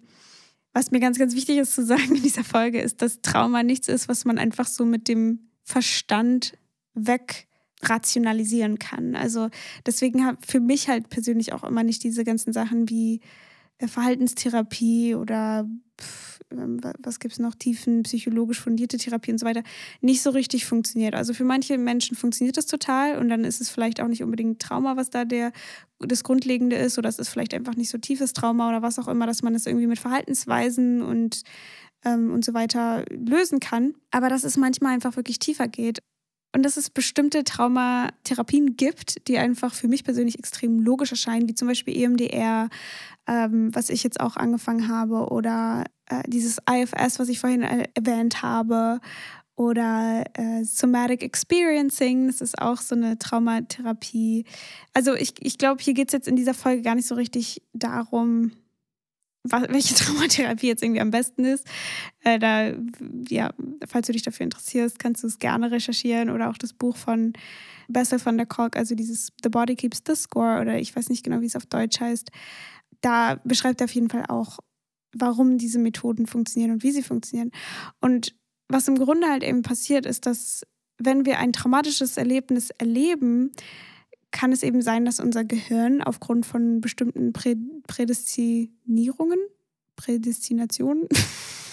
was 0.71 0.91
mir 0.91 1.01
ganz, 1.01 1.19
ganz 1.19 1.35
wichtig 1.35 1.57
ist 1.57 1.75
zu 1.75 1.85
sagen 1.85 2.15
in 2.15 2.23
dieser 2.23 2.45
Folge, 2.45 2.79
ist, 2.79 3.01
dass 3.01 3.19
Trauma 3.21 3.63
nichts 3.63 3.89
ist, 3.89 4.07
was 4.07 4.23
man 4.23 4.37
einfach 4.37 4.67
so 4.67 4.85
mit 4.85 5.09
dem 5.09 5.49
Verstand 5.63 6.53
weg 6.93 7.48
rationalisieren 7.81 8.79
kann. 8.79 9.15
Also 9.15 9.49
deswegen 9.85 10.25
habe 10.25 10.37
für 10.45 10.59
mich 10.59 10.89
halt 10.89 11.09
persönlich 11.09 11.53
auch 11.53 11.63
immer 11.63 11.83
nicht 11.83 12.03
diese 12.03 12.23
ganzen 12.23 12.53
Sachen 12.53 12.89
wie 12.89 13.21
äh, 13.77 13.87
Verhaltenstherapie 13.87 15.15
oder 15.15 15.65
ähm, 16.51 16.81
was 16.99 17.19
gibt 17.19 17.33
es 17.33 17.39
noch, 17.39 17.55
tiefen 17.55 18.03
psychologisch 18.03 18.59
fundierte 18.59 18.97
Therapie 18.97 19.31
und 19.31 19.37
so 19.37 19.45
weiter, 19.45 19.63
nicht 20.01 20.21
so 20.21 20.31
richtig 20.31 20.65
funktioniert. 20.65 21.15
Also 21.15 21.33
für 21.33 21.43
manche 21.43 21.77
Menschen 21.77 22.17
funktioniert 22.17 22.57
das 22.57 22.65
total 22.65 23.17
und 23.17 23.29
dann 23.29 23.43
ist 23.43 23.61
es 23.61 23.69
vielleicht 23.69 24.01
auch 24.01 24.07
nicht 24.07 24.23
unbedingt 24.23 24.61
Trauma, 24.61 24.97
was 24.97 25.09
da 25.09 25.25
der, 25.25 25.51
das 25.99 26.23
Grundlegende 26.23 26.75
ist 26.75 26.97
oder 26.97 27.09
es 27.09 27.19
ist 27.19 27.29
vielleicht 27.29 27.53
einfach 27.53 27.75
nicht 27.75 27.89
so 27.89 27.97
tiefes 27.97 28.33
Trauma 28.33 28.69
oder 28.69 28.81
was 28.81 28.99
auch 28.99 29.07
immer, 29.07 29.27
dass 29.27 29.43
man 29.43 29.53
das 29.53 29.65
irgendwie 29.65 29.87
mit 29.87 29.99
Verhaltensweisen 29.99 31.01
und, 31.01 31.43
ähm, 32.03 32.31
und 32.31 32.43
so 32.43 32.53
weiter 32.53 33.05
lösen 33.09 33.59
kann. 33.59 33.93
Aber 34.11 34.29
dass 34.29 34.43
es 34.43 34.57
manchmal 34.57 34.93
einfach 34.93 35.15
wirklich 35.15 35.39
tiefer 35.39 35.67
geht. 35.67 35.99
Und 36.51 36.63
dass 36.63 36.77
es 36.77 36.89
bestimmte 36.89 37.43
Traumatherapien 37.43 38.75
gibt, 38.75 39.27
die 39.27 39.37
einfach 39.37 39.73
für 39.73 39.87
mich 39.87 40.03
persönlich 40.03 40.39
extrem 40.39 40.79
logisch 40.79 41.11
erscheinen, 41.11 41.47
wie 41.47 41.53
zum 41.53 41.67
Beispiel 41.67 41.95
EMDR, 41.95 42.69
ähm, 43.27 43.69
was 43.73 43.89
ich 43.89 44.03
jetzt 44.03 44.19
auch 44.19 44.35
angefangen 44.35 44.87
habe, 44.87 45.27
oder 45.31 45.85
äh, 46.07 46.23
dieses 46.27 46.57
IFS, 46.67 47.19
was 47.19 47.29
ich 47.29 47.39
vorhin 47.39 47.61
erwähnt 47.61 48.41
habe, 48.41 48.99
oder 49.59 50.23
äh, 50.35 50.63
Somatic 50.63 51.21
Experiencing, 51.21 52.27
das 52.27 52.39
ist 52.39 52.59
auch 52.59 52.77
so 52.77 52.95
eine 52.95 53.19
Traumatherapie. 53.19 54.45
Also 54.93 55.13
ich, 55.13 55.33
ich 55.39 55.57
glaube, 55.57 55.83
hier 55.83 55.93
geht 55.93 56.07
es 56.07 56.13
jetzt 56.13 56.29
in 56.29 56.37
dieser 56.37 56.53
Folge 56.53 56.81
gar 56.81 56.95
nicht 56.95 57.07
so 57.07 57.15
richtig 57.15 57.61
darum, 57.73 58.53
welche 59.43 59.95
Traumatherapie 59.95 60.67
jetzt 60.67 60.83
irgendwie 60.83 61.01
am 61.01 61.11
besten 61.11 61.45
ist. 61.45 61.65
Äh, 62.23 62.39
da, 62.39 62.73
ja, 63.29 63.51
falls 63.87 64.07
du 64.07 64.13
dich 64.13 64.23
dafür 64.23 64.43
interessierst, 64.43 64.99
kannst 64.99 65.23
du 65.23 65.27
es 65.27 65.39
gerne 65.39 65.71
recherchieren 65.71 66.29
oder 66.29 66.49
auch 66.49 66.57
das 66.57 66.73
Buch 66.73 66.97
von 66.97 67.33
Bessel 67.87 68.19
von 68.19 68.37
der 68.37 68.45
Kolk, 68.45 68.75
also 68.75 68.95
dieses 68.95 69.31
The 69.43 69.49
Body 69.49 69.75
Keeps 69.75 70.03
the 70.05 70.15
Score 70.15 70.61
oder 70.61 70.77
ich 70.79 70.95
weiß 70.95 71.09
nicht 71.09 71.23
genau, 71.23 71.41
wie 71.41 71.47
es 71.47 71.55
auf 71.55 71.65
Deutsch 71.65 71.99
heißt. 71.99 72.29
Da 73.01 73.39
beschreibt 73.43 73.81
er 73.81 73.85
auf 73.85 73.95
jeden 73.95 74.09
Fall 74.09 74.25
auch, 74.27 74.59
warum 75.13 75.57
diese 75.57 75.79
Methoden 75.79 76.27
funktionieren 76.27 76.71
und 76.71 76.83
wie 76.83 76.91
sie 76.91 77.01
funktionieren. 77.01 77.51
Und 77.99 78.35
was 78.67 78.87
im 78.87 78.97
Grunde 78.97 79.27
halt 79.27 79.43
eben 79.43 79.63
passiert, 79.63 80.05
ist, 80.05 80.25
dass 80.25 80.63
wenn 80.99 81.25
wir 81.25 81.39
ein 81.39 81.53
traumatisches 81.53 82.17
Erlebnis 82.17 82.69
erleben, 82.71 83.51
kann 84.31 84.51
es 84.51 84.63
eben 84.63 84.81
sein, 84.81 85.05
dass 85.05 85.19
unser 85.19 85.43
Gehirn 85.43 86.01
aufgrund 86.01 86.45
von 86.45 86.81
bestimmten 86.81 87.33
Prä 87.33 87.55
Prädestinierungen, 87.87 89.39
Prädestinationen, 89.95 91.07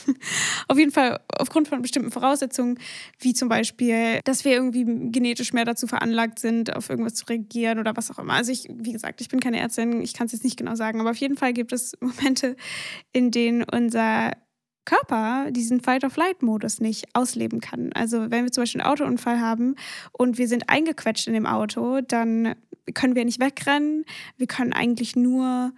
auf 0.69 0.79
jeden 0.79 0.93
Fall 0.93 1.21
aufgrund 1.29 1.69
von 1.69 1.83
bestimmten 1.83 2.11
Voraussetzungen, 2.11 2.79
wie 3.21 3.35
zum 3.35 3.49
Beispiel, 3.49 4.21
dass 4.25 4.45
wir 4.45 4.53
irgendwie 4.53 4.85
genetisch 5.11 5.53
mehr 5.53 5.65
dazu 5.65 5.87
veranlagt 5.87 6.39
sind, 6.39 6.75
auf 6.75 6.91
irgendwas 6.91 7.15
zu 7.15 7.27
reagieren 7.27 7.79
oder 7.79 7.97
was 7.97 8.11
auch 8.11 8.19
immer. 8.19 8.35
Also 8.35 8.53
ich, 8.53 8.69
wie 8.73 8.93
gesagt, 8.93 9.21
ich 9.21 9.29
bin 9.29 9.41
keine 9.41 9.61
Ärztin, 9.61 10.01
ich 10.01 10.15
kann 10.15 10.27
es 10.27 10.33
jetzt 10.33 10.45
nicht 10.45 10.57
genau 10.57 10.75
sagen, 10.75 11.01
aber 11.01 11.11
auf 11.11 11.17
jeden 11.17 11.37
Fall 11.37 11.53
gibt 11.53 11.73
es 11.73 11.93
Momente, 12.01 12.57
in 13.13 13.31
denen 13.31 13.65
unser 13.65 14.33
Körper 14.87 15.51
diesen 15.51 15.83
Fight-of-Flight-Modus 15.83 16.81
nicht 16.81 17.05
ausleben 17.13 17.61
kann. 17.61 17.93
Also 17.93 18.31
wenn 18.31 18.45
wir 18.45 18.53
zum 18.53 18.63
Beispiel 18.63 18.81
einen 18.81 18.91
Autounfall 18.91 19.41
haben 19.41 19.75
und 20.13 20.39
wir 20.39 20.49
sind 20.49 20.71
eingequetscht 20.71 21.27
in 21.27 21.35
dem 21.35 21.45
Auto, 21.45 22.01
dann 22.01 22.55
können 22.95 23.15
wir 23.15 23.27
nicht 23.27 23.41
wegrennen. 23.41 24.07
Wir 24.39 24.47
können 24.47 24.73
eigentlich 24.73 25.17
nur, 25.17 25.75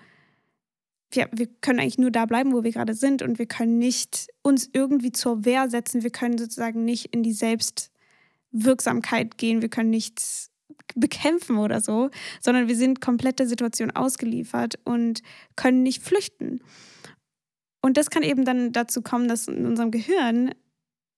ja, 1.13 1.27
wir 1.33 1.49
können 1.61 1.81
eigentlich 1.81 1.99
nur 1.99 2.13
da 2.13 2.27
bleiben, 2.27 2.53
wo 2.53 2.63
wir 2.63 2.71
gerade 2.71 2.95
sind 2.95 3.23
und 3.23 3.41
wir 3.41 3.47
können 3.47 3.79
nicht 3.79 4.29
uns 4.43 4.71
irgendwie 4.73 5.11
zur 5.11 5.45
Wehr 5.45 5.69
setzen. 5.69 6.05
Wir 6.05 6.11
können 6.11 6.39
sozusagen 6.39 6.85
nicht 6.85 7.07
in 7.07 7.25
die 7.25 7.33
Selbstwirksamkeit 7.33 9.37
gehen. 9.39 9.63
Wir 9.63 9.71
können 9.71 9.91
nichts 9.91 10.53
bekämpfen 10.95 11.59
oder 11.59 11.81
so, 11.81 12.11
sondern 12.41 12.69
wir 12.69 12.77
sind 12.77 13.01
komplett 13.01 13.39
der 13.39 13.47
Situation 13.47 13.91
ausgeliefert 13.91 14.79
und 14.85 15.23
können 15.57 15.83
nicht 15.83 16.03
flüchten. 16.03 16.61
Und 17.81 17.97
das 17.97 18.11
kann 18.11 18.23
eben 18.23 18.45
dann 18.45 18.73
dazu 18.73 19.03
kommen, 19.03 19.29
dass 19.29 19.49
in 19.49 19.67
unserem 19.67 19.91
Gehirn 19.91 20.53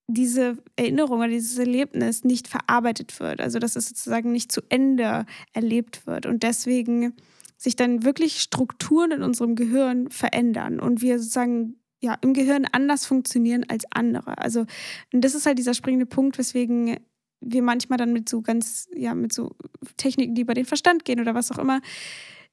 diese 0.08 0.58
Erinnerung 0.76 1.20
oder 1.20 1.28
dieses 1.28 1.58
Erlebnis 1.58 2.24
nicht 2.24 2.48
verarbeitet 2.48 3.18
wird. 3.20 3.40
Also 3.40 3.58
dass 3.58 3.76
es 3.76 3.88
sozusagen 3.88 4.32
nicht 4.32 4.50
zu 4.52 4.60
Ende 4.68 5.24
erlebt 5.52 6.06
wird. 6.06 6.26
Und 6.26 6.42
deswegen 6.42 7.14
sich 7.56 7.76
dann 7.76 8.04
wirklich 8.04 8.40
Strukturen 8.40 9.12
in 9.12 9.22
unserem 9.22 9.54
Gehirn 9.54 10.10
verändern 10.10 10.80
und 10.80 11.02
wir 11.02 11.18
sozusagen 11.18 11.76
ja 12.00 12.16
im 12.22 12.32
Gehirn 12.32 12.66
anders 12.72 13.04
funktionieren 13.04 13.64
als 13.68 13.84
andere. 13.90 14.38
Also 14.38 14.64
und 15.12 15.22
das 15.22 15.34
ist 15.34 15.44
halt 15.44 15.58
dieser 15.58 15.74
springende 15.74 16.06
Punkt, 16.06 16.38
weswegen 16.38 16.96
wir 17.42 17.62
manchmal 17.62 17.98
dann 17.98 18.12
mit 18.12 18.28
so 18.28 18.42
ganz, 18.42 18.88
ja, 18.94 19.14
mit 19.14 19.32
so 19.32 19.54
Techniken, 19.96 20.34
die 20.34 20.42
über 20.42 20.54
den 20.54 20.66
Verstand 20.66 21.04
gehen 21.04 21.20
oder 21.20 21.34
was 21.34 21.50
auch 21.50 21.58
immer, 21.58 21.80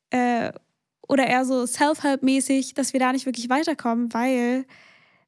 äh, 0.10 0.52
oder 1.08 1.28
eher 1.28 1.46
so 1.46 1.66
Self-Help-mäßig, 1.66 2.74
dass 2.74 2.94
wir 2.94 3.00
da 3.00 3.12
nicht 3.12 3.26
wirklich 3.26 3.50
weiterkommen, 3.50 4.14
weil 4.14 4.66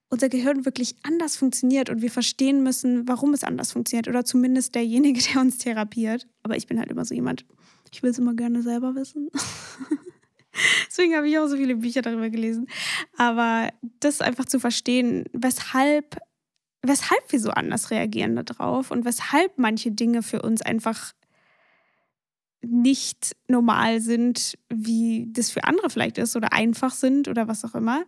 unser 0.09 0.29
Gehirn 0.29 0.65
wirklich 0.65 0.95
anders 1.03 1.35
funktioniert 1.35 1.89
und 1.89 2.01
wir 2.01 2.11
verstehen 2.11 2.63
müssen, 2.63 3.07
warum 3.07 3.33
es 3.33 3.43
anders 3.43 3.71
funktioniert 3.71 4.07
oder 4.07 4.25
zumindest 4.25 4.75
derjenige, 4.75 5.21
der 5.33 5.41
uns 5.41 5.57
therapiert. 5.57 6.27
Aber 6.43 6.57
ich 6.57 6.67
bin 6.67 6.79
halt 6.79 6.89
immer 6.89 7.05
so 7.05 7.13
jemand, 7.13 7.45
ich 7.91 8.03
will 8.03 8.11
es 8.11 8.19
immer 8.19 8.33
gerne 8.33 8.61
selber 8.61 8.95
wissen. 8.95 9.29
Deswegen 10.87 11.15
habe 11.15 11.29
ich 11.29 11.37
auch 11.37 11.47
so 11.47 11.55
viele 11.55 11.75
Bücher 11.75 12.01
darüber 12.01 12.29
gelesen. 12.29 12.67
Aber 13.17 13.69
das 13.99 14.19
einfach 14.19 14.45
zu 14.45 14.59
verstehen, 14.59 15.25
weshalb, 15.31 16.17
weshalb 16.81 17.31
wir 17.31 17.39
so 17.39 17.51
anders 17.51 17.91
reagieren 17.91 18.35
darauf 18.35 18.91
und 18.91 19.05
weshalb 19.05 19.57
manche 19.57 19.91
Dinge 19.91 20.23
für 20.23 20.41
uns 20.41 20.61
einfach 20.61 21.13
nicht 22.61 23.35
normal 23.47 24.01
sind, 24.01 24.55
wie 24.69 25.27
das 25.31 25.49
für 25.49 25.63
andere 25.63 25.89
vielleicht 25.89 26.17
ist 26.17 26.35
oder 26.35 26.53
einfach 26.53 26.93
sind 26.93 27.27
oder 27.27 27.47
was 27.47 27.63
auch 27.63 27.75
immer, 27.75 28.03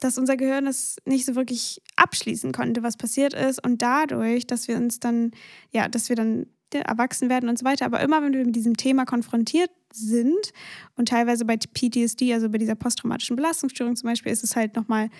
dass 0.00 0.18
unser 0.18 0.36
Gehirn 0.36 0.66
es 0.66 0.96
nicht 1.04 1.26
so 1.26 1.34
wirklich 1.34 1.82
abschließen 1.96 2.52
konnte, 2.52 2.82
was 2.82 2.96
passiert 2.96 3.34
ist 3.34 3.64
und 3.64 3.82
dadurch, 3.82 4.46
dass 4.46 4.68
wir 4.68 4.76
uns 4.76 5.00
dann, 5.00 5.32
ja, 5.72 5.88
dass 5.88 6.08
wir 6.08 6.16
dann 6.16 6.46
erwachsen 6.72 7.28
werden 7.28 7.48
und 7.48 7.58
so 7.58 7.64
weiter, 7.64 7.84
aber 7.84 8.00
immer 8.00 8.22
wenn 8.22 8.32
wir 8.32 8.44
mit 8.44 8.54
diesem 8.54 8.76
Thema 8.76 9.04
konfrontiert 9.04 9.70
sind 9.92 10.52
und 10.96 11.08
teilweise 11.08 11.44
bei 11.44 11.56
PTSD, 11.56 12.32
also 12.32 12.48
bei 12.48 12.58
dieser 12.58 12.76
posttraumatischen 12.76 13.34
Belastungsstörung 13.34 13.96
zum 13.96 14.08
Beispiel, 14.08 14.30
ist 14.30 14.44
es 14.44 14.54
halt 14.54 14.76
nochmal 14.76 15.10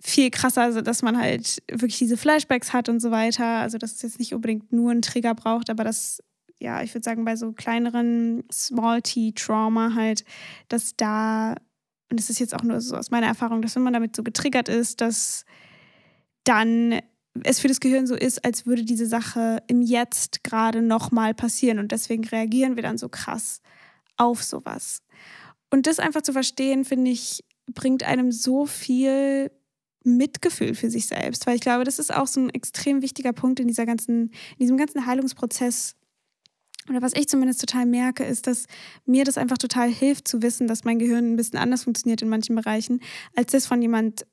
viel 0.00 0.30
krasser, 0.30 0.62
also 0.62 0.82
dass 0.82 1.02
man 1.02 1.18
halt 1.18 1.62
wirklich 1.68 1.98
diese 1.98 2.16
Flashbacks 2.16 2.72
hat 2.72 2.88
und 2.88 3.00
so 3.00 3.10
weiter. 3.10 3.44
Also 3.44 3.78
dass 3.78 3.94
es 3.94 4.02
jetzt 4.02 4.18
nicht 4.18 4.34
unbedingt 4.34 4.72
nur 4.72 4.90
einen 4.90 5.02
Trigger 5.02 5.34
braucht, 5.34 5.70
aber 5.70 5.82
dass 5.82 6.22
ja, 6.64 6.82
ich 6.82 6.94
würde 6.94 7.04
sagen, 7.04 7.24
bei 7.24 7.36
so 7.36 7.52
kleineren 7.52 8.42
Small-T-Trauma 8.50 9.94
halt, 9.94 10.24
dass 10.68 10.96
da, 10.96 11.50
und 12.10 12.18
das 12.18 12.30
ist 12.30 12.40
jetzt 12.40 12.54
auch 12.54 12.62
nur 12.62 12.80
so 12.80 12.96
aus 12.96 13.10
meiner 13.10 13.26
Erfahrung, 13.26 13.60
dass 13.60 13.76
wenn 13.76 13.82
man 13.82 13.92
damit 13.92 14.16
so 14.16 14.22
getriggert 14.22 14.70
ist, 14.70 15.00
dass 15.00 15.44
dann 16.44 17.00
es 17.42 17.60
für 17.60 17.68
das 17.68 17.80
Gehirn 17.80 18.06
so 18.06 18.14
ist, 18.14 18.44
als 18.44 18.64
würde 18.64 18.84
diese 18.84 19.06
Sache 19.06 19.62
im 19.66 19.82
Jetzt 19.82 20.42
gerade 20.42 20.80
nochmal 20.80 21.34
passieren 21.34 21.78
und 21.78 21.92
deswegen 21.92 22.24
reagieren 22.24 22.76
wir 22.76 22.82
dann 22.82 22.96
so 22.96 23.08
krass 23.08 23.60
auf 24.16 24.42
sowas. 24.42 25.02
Und 25.70 25.86
das 25.86 25.98
einfach 25.98 26.22
zu 26.22 26.32
verstehen, 26.32 26.84
finde 26.84 27.10
ich, 27.10 27.44
bringt 27.66 28.04
einem 28.04 28.32
so 28.32 28.64
viel 28.64 29.50
Mitgefühl 30.04 30.74
für 30.74 30.90
sich 30.90 31.06
selbst, 31.06 31.46
weil 31.46 31.56
ich 31.56 31.62
glaube, 31.62 31.84
das 31.84 31.98
ist 31.98 32.14
auch 32.14 32.26
so 32.26 32.40
ein 32.40 32.50
extrem 32.50 33.02
wichtiger 33.02 33.32
Punkt 33.32 33.58
in 33.58 33.66
dieser 33.66 33.86
ganzen, 33.86 34.30
in 34.52 34.58
diesem 34.60 34.76
ganzen 34.76 35.06
Heilungsprozess. 35.06 35.96
Oder 36.88 37.00
was 37.00 37.14
ich 37.14 37.28
zumindest 37.28 37.60
total 37.60 37.86
merke, 37.86 38.24
ist, 38.24 38.46
dass 38.46 38.66
mir 39.06 39.24
das 39.24 39.38
einfach 39.38 39.58
total 39.58 39.90
hilft 39.90 40.28
zu 40.28 40.42
wissen, 40.42 40.66
dass 40.66 40.84
mein 40.84 40.98
Gehirn 40.98 41.32
ein 41.32 41.36
bisschen 41.36 41.58
anders 41.58 41.84
funktioniert 41.84 42.22
in 42.22 42.28
manchen 42.28 42.56
Bereichen, 42.56 43.00
als 43.34 43.52
das 43.52 43.66
von 43.66 43.80
jemand 43.80 44.26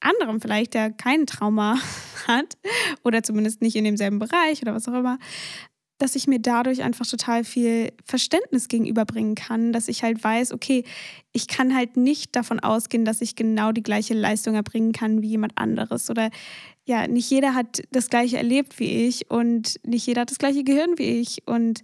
anderem 0.00 0.40
vielleicht, 0.40 0.74
der 0.74 0.90
kein 0.90 1.26
Trauma 1.26 1.78
hat 2.26 2.56
oder 3.04 3.22
zumindest 3.22 3.62
nicht 3.62 3.76
in 3.76 3.84
demselben 3.84 4.18
Bereich 4.18 4.62
oder 4.62 4.74
was 4.74 4.88
auch 4.88 4.94
immer, 4.94 5.18
dass 5.98 6.14
ich 6.14 6.26
mir 6.26 6.38
dadurch 6.38 6.82
einfach 6.82 7.06
total 7.06 7.44
viel 7.44 7.92
Verständnis 8.04 8.68
gegenüberbringen 8.68 9.34
kann, 9.34 9.72
dass 9.72 9.88
ich 9.88 10.02
halt 10.02 10.22
weiß, 10.22 10.52
okay, 10.52 10.84
ich 11.32 11.48
kann 11.48 11.74
halt 11.74 11.96
nicht 11.96 12.36
davon 12.36 12.60
ausgehen, 12.60 13.04
dass 13.04 13.20
ich 13.20 13.36
genau 13.36 13.72
die 13.72 13.82
gleiche 13.82 14.14
Leistung 14.14 14.54
erbringen 14.54 14.92
kann 14.92 15.22
wie 15.22 15.28
jemand 15.28 15.58
anderes. 15.58 16.08
Oder 16.08 16.30
ja, 16.84 17.06
nicht 17.06 17.30
jeder 17.30 17.54
hat 17.54 17.82
das 17.90 18.10
gleiche 18.10 18.38
erlebt 18.38 18.78
wie 18.78 19.06
ich 19.06 19.30
und 19.30 19.76
nicht 19.84 20.06
jeder 20.06 20.22
hat 20.22 20.30
das 20.30 20.38
gleiche 20.38 20.64
Gehirn 20.64 20.96
wie 20.96 21.20
ich. 21.20 21.42
Und 21.46 21.82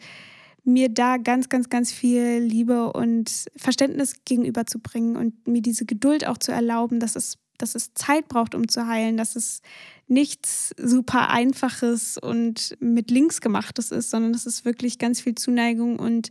mir 0.64 0.88
da 0.88 1.18
ganz, 1.18 1.48
ganz, 1.48 1.68
ganz 1.68 1.92
viel 1.92 2.38
Liebe 2.38 2.92
und 2.92 3.46
Verständnis 3.56 4.24
gegenüberzubringen 4.24 5.16
und 5.16 5.46
mir 5.46 5.60
diese 5.60 5.84
Geduld 5.84 6.26
auch 6.26 6.38
zu 6.38 6.52
erlauben, 6.52 7.00
dass 7.00 7.16
es, 7.16 7.38
dass 7.58 7.74
es 7.74 7.94
Zeit 7.94 8.28
braucht, 8.28 8.54
um 8.54 8.68
zu 8.68 8.86
heilen, 8.86 9.16
dass 9.16 9.36
es 9.36 9.62
nichts 10.06 10.74
super 10.76 11.30
Einfaches 11.30 12.18
und 12.18 12.76
mit 12.80 13.10
Links 13.10 13.40
gemachtes 13.40 13.90
ist, 13.90 14.10
sondern 14.10 14.32
dass 14.32 14.46
es 14.46 14.64
wirklich 14.64 14.98
ganz 14.98 15.20
viel 15.20 15.34
Zuneigung 15.34 15.98
und 15.98 16.30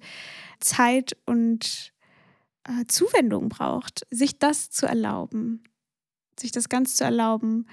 Zeit 0.59 1.17
und 1.25 1.93
äh, 2.65 2.85
Zuwendung 2.87 3.49
braucht, 3.49 4.05
sich 4.09 4.39
das 4.39 4.69
zu 4.69 4.85
erlauben, 4.85 5.63
sich 6.39 6.51
das 6.51 6.69
ganz 6.69 6.95
zu 6.95 7.03
erlauben, 7.03 7.65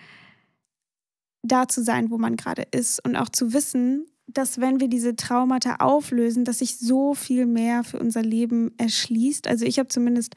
da 1.42 1.68
zu 1.68 1.82
sein, 1.82 2.10
wo 2.10 2.18
man 2.18 2.36
gerade 2.36 2.62
ist 2.70 3.04
und 3.04 3.16
auch 3.16 3.28
zu 3.28 3.52
wissen, 3.52 4.06
dass 4.26 4.60
wenn 4.60 4.80
wir 4.80 4.88
diese 4.88 5.16
Traumata 5.16 5.76
auflösen, 5.76 6.44
dass 6.44 6.58
sich 6.58 6.78
so 6.78 7.14
viel 7.14 7.46
mehr 7.46 7.84
für 7.84 7.98
unser 7.98 8.22
Leben 8.22 8.72
erschließt. 8.78 9.48
Also 9.48 9.64
ich 9.64 9.78
habe 9.78 9.88
zumindest 9.88 10.34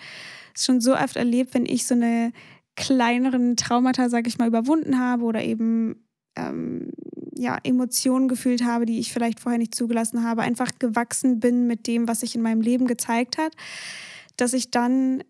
schon 0.55 0.82
so 0.82 0.96
oft 0.96 1.15
erlebt, 1.15 1.53
wenn 1.53 1.65
ich 1.65 1.86
so 1.86 1.96
eine 1.96 2.32
kleineren 2.75 3.56
Traumata, 3.56 4.10
sage 4.10 4.27
ich 4.27 4.38
mal, 4.38 4.48
überwunden 4.48 5.00
habe 5.00 5.24
oder 5.24 5.44
eben 5.44 6.08
ähm, 6.36 6.92
ja, 7.36 7.58
Emotionen 7.63 8.27
gefühlt 8.27 8.63
habe, 8.63 8.86
die 8.86 9.00
ich 9.00 9.12
vielleicht 9.12 9.39
vorher 9.39 9.60
nicht 9.60 9.75
zugelassen 9.75 10.24
habe, 10.24 10.42
einfach 10.42 10.72
gewachsen 10.80 11.39
bin 11.39 11.68
mit 11.68 11.88
dem, 11.88 12.08
was 12.08 12.22
sich 12.22 12.36
in 12.36 12.42
meinem 12.42 12.62
Leben 12.62 12.88
gezeigt 12.88 13.38
hat, 13.38 13.53
dass 14.38 14.53
ich 14.53 14.72
dann 14.72 15.24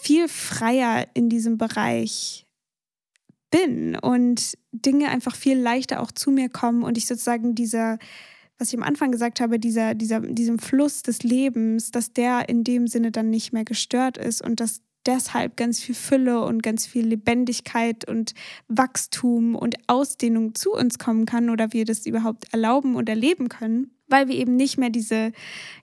viel 0.00 0.28
freier 0.28 1.06
in 1.14 1.28
diesem 1.28 1.58
Bereich 1.58 2.46
bin 3.50 3.96
und 3.96 4.56
Dinge 4.72 5.08
einfach 5.08 5.34
viel 5.34 5.58
leichter 5.58 6.00
auch 6.00 6.12
zu 6.12 6.30
mir 6.30 6.48
kommen 6.48 6.82
und 6.82 6.98
ich 6.98 7.06
sozusagen 7.06 7.54
dieser, 7.54 7.98
was 8.58 8.68
ich 8.68 8.76
am 8.76 8.82
Anfang 8.82 9.10
gesagt 9.10 9.40
habe, 9.40 9.58
dieser, 9.58 9.94
dieser, 9.94 10.20
diesem 10.20 10.58
Fluss 10.58 11.02
des 11.02 11.22
Lebens, 11.22 11.90
dass 11.90 12.12
der 12.12 12.48
in 12.48 12.64
dem 12.64 12.86
Sinne 12.86 13.10
dann 13.10 13.30
nicht 13.30 13.52
mehr 13.52 13.64
gestört 13.64 14.18
ist 14.18 14.44
und 14.44 14.60
dass 14.60 14.82
deshalb 15.08 15.56
ganz 15.56 15.80
viel 15.80 15.94
Fülle 15.94 16.44
und 16.44 16.62
ganz 16.62 16.86
viel 16.86 17.06
Lebendigkeit 17.06 18.08
und 18.08 18.34
Wachstum 18.68 19.56
und 19.56 19.76
Ausdehnung 19.88 20.54
zu 20.54 20.72
uns 20.72 20.98
kommen 20.98 21.26
kann 21.26 21.50
oder 21.50 21.72
wir 21.72 21.84
das 21.84 22.06
überhaupt 22.06 22.52
erlauben 22.52 22.94
und 22.94 23.08
erleben 23.08 23.48
können, 23.48 23.90
weil 24.06 24.28
wir 24.28 24.36
eben 24.36 24.54
nicht 24.54 24.78
mehr 24.78 24.90
diese 24.90 25.32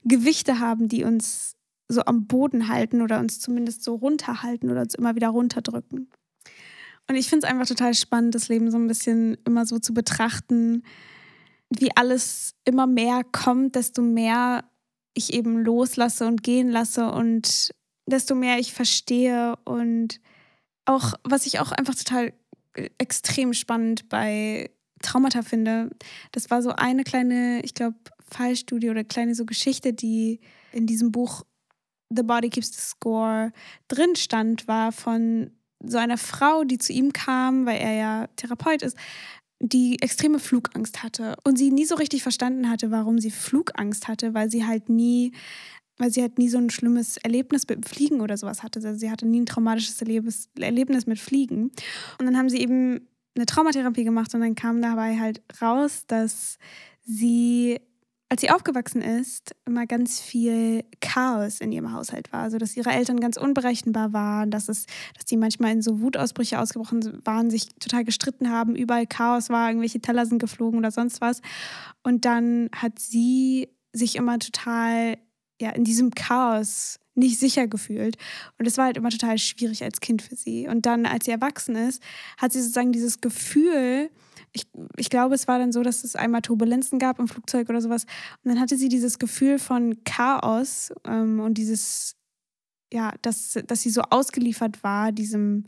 Gewichte 0.04 0.60
haben, 0.60 0.88
die 0.88 1.04
uns 1.04 1.56
so 1.88 2.02
am 2.02 2.26
Boden 2.26 2.68
halten 2.68 3.02
oder 3.02 3.18
uns 3.18 3.40
zumindest 3.40 3.82
so 3.82 3.96
runterhalten 3.96 4.70
oder 4.70 4.82
uns 4.82 4.94
immer 4.94 5.14
wieder 5.16 5.28
runterdrücken. 5.28 6.08
Und 7.08 7.14
ich 7.16 7.28
finde 7.28 7.46
es 7.46 7.52
einfach 7.52 7.66
total 7.66 7.94
spannend, 7.94 8.34
das 8.34 8.48
Leben 8.48 8.70
so 8.70 8.78
ein 8.78 8.88
bisschen 8.88 9.36
immer 9.44 9.66
so 9.66 9.78
zu 9.78 9.92
betrachten, 9.92 10.82
wie 11.70 11.90
alles 11.96 12.54
immer 12.64 12.86
mehr 12.86 13.22
kommt, 13.30 13.74
desto 13.74 14.02
mehr 14.02 14.64
ich 15.14 15.32
eben 15.32 15.58
loslasse 15.58 16.26
und 16.26 16.42
gehen 16.42 16.68
lasse 16.68 17.10
und 17.10 17.70
desto 18.06 18.34
mehr 18.34 18.58
ich 18.58 18.72
verstehe 18.72 19.56
und 19.64 20.20
auch, 20.84 21.14
was 21.24 21.46
ich 21.46 21.58
auch 21.60 21.72
einfach 21.72 21.94
total 21.94 22.32
äh, 22.74 22.88
extrem 22.98 23.52
spannend 23.52 24.08
bei 24.08 24.70
Traumata 25.02 25.42
finde, 25.42 25.90
das 26.32 26.50
war 26.50 26.62
so 26.62 26.70
eine 26.70 27.04
kleine, 27.04 27.60
ich 27.62 27.74
glaube, 27.74 27.96
Fallstudie 28.30 28.90
oder 28.90 29.04
kleine 29.04 29.34
so 29.34 29.44
Geschichte, 29.44 29.92
die 29.92 30.40
in 30.72 30.86
diesem 30.86 31.12
Buch 31.12 31.44
The 32.10 32.22
Body 32.22 32.50
Keeps 32.50 32.72
the 32.72 32.80
Score 32.80 33.52
drin 33.88 34.16
stand, 34.16 34.68
war 34.68 34.92
von 34.92 35.50
so 35.84 35.98
einer 35.98 36.18
Frau, 36.18 36.64
die 36.64 36.78
zu 36.78 36.92
ihm 36.92 37.12
kam, 37.12 37.66
weil 37.66 37.80
er 37.80 37.92
ja 37.92 38.26
Therapeut 38.36 38.82
ist, 38.82 38.96
die 39.60 40.00
extreme 40.02 40.38
Flugangst 40.38 41.02
hatte 41.02 41.36
und 41.44 41.56
sie 41.56 41.70
nie 41.70 41.84
so 41.84 41.94
richtig 41.94 42.22
verstanden 42.22 42.68
hatte, 42.68 42.90
warum 42.90 43.18
sie 43.18 43.30
Flugangst 43.30 44.08
hatte, 44.08 44.34
weil 44.34 44.50
sie 44.50 44.66
halt 44.66 44.88
nie 44.88 45.32
weil 45.98 46.10
sie 46.10 46.22
halt 46.22 46.38
nie 46.38 46.48
so 46.48 46.58
ein 46.58 46.70
schlimmes 46.70 47.16
Erlebnis 47.18 47.66
mit 47.68 47.88
Fliegen 47.88 48.20
oder 48.20 48.36
sowas 48.36 48.62
hatte. 48.62 48.80
Also 48.84 48.98
sie 48.98 49.10
hatte 49.10 49.26
nie 49.26 49.40
ein 49.40 49.46
traumatisches 49.46 50.00
Erlebnis, 50.02 51.06
mit 51.06 51.18
Fliegen. 51.18 51.70
Und 52.18 52.26
dann 52.26 52.36
haben 52.36 52.48
sie 52.48 52.60
eben 52.60 53.08
eine 53.34 53.46
Traumatherapie 53.46 54.04
gemacht 54.04 54.34
und 54.34 54.40
dann 54.40 54.54
kam 54.54 54.80
dabei 54.80 55.18
halt 55.18 55.42
raus, 55.60 56.04
dass 56.06 56.58
sie, 57.02 57.78
als 58.28 58.40
sie 58.40 58.50
aufgewachsen 58.50 59.02
ist, 59.02 59.54
immer 59.66 59.86
ganz 59.86 60.20
viel 60.20 60.84
Chaos 61.00 61.60
in 61.60 61.70
ihrem 61.72 61.92
Haushalt 61.92 62.32
war. 62.32 62.40
Also 62.40 62.58
dass 62.58 62.76
ihre 62.76 62.90
Eltern 62.90 63.20
ganz 63.20 63.36
unberechenbar 63.36 64.12
waren, 64.12 64.50
dass 64.50 64.68
es, 64.68 64.86
dass 65.14 65.26
die 65.26 65.36
manchmal 65.36 65.72
in 65.72 65.82
so 65.82 66.00
Wutausbrüche 66.00 66.58
ausgebrochen 66.58 67.20
waren, 67.24 67.50
sich 67.50 67.68
total 67.78 68.04
gestritten 68.04 68.50
haben, 68.50 68.74
überall 68.74 69.06
Chaos 69.06 69.50
war, 69.50 69.68
irgendwelche 69.68 70.00
Teller 70.00 70.26
sind 70.26 70.38
geflogen 70.38 70.78
oder 70.78 70.90
sonst 70.90 71.20
was. 71.20 71.40
Und 72.02 72.24
dann 72.24 72.70
hat 72.74 72.98
sie 72.98 73.68
sich 73.92 74.16
immer 74.16 74.38
total 74.38 75.18
ja, 75.60 75.70
in 75.70 75.84
diesem 75.84 76.10
Chaos 76.10 76.98
nicht 77.14 77.38
sicher 77.38 77.66
gefühlt. 77.66 78.16
Und 78.58 78.66
es 78.66 78.76
war 78.76 78.86
halt 78.86 78.96
immer 78.96 79.10
total 79.10 79.38
schwierig 79.38 79.82
als 79.82 80.00
Kind 80.00 80.22
für 80.22 80.36
sie. 80.36 80.68
Und 80.68 80.86
dann, 80.86 81.06
als 81.06 81.24
sie 81.24 81.30
erwachsen 81.30 81.74
ist, 81.74 82.02
hat 82.36 82.52
sie 82.52 82.60
sozusagen 82.60 82.92
dieses 82.92 83.20
Gefühl, 83.20 84.10
ich, 84.52 84.66
ich 84.96 85.10
glaube, 85.10 85.34
es 85.34 85.48
war 85.48 85.58
dann 85.58 85.72
so, 85.72 85.82
dass 85.82 86.04
es 86.04 86.16
einmal 86.16 86.42
Turbulenzen 86.42 86.98
gab 86.98 87.18
im 87.18 87.28
Flugzeug 87.28 87.68
oder 87.68 87.80
sowas. 87.80 88.04
Und 88.44 88.50
dann 88.50 88.60
hatte 88.60 88.76
sie 88.76 88.88
dieses 88.88 89.18
Gefühl 89.18 89.58
von 89.58 90.02
Chaos 90.04 90.92
ähm, 91.06 91.40
und 91.40 91.54
dieses, 91.54 92.16
ja, 92.92 93.14
dass, 93.22 93.58
dass 93.66 93.82
sie 93.82 93.90
so 93.90 94.02
ausgeliefert 94.02 94.82
war, 94.82 95.12
diesem 95.12 95.64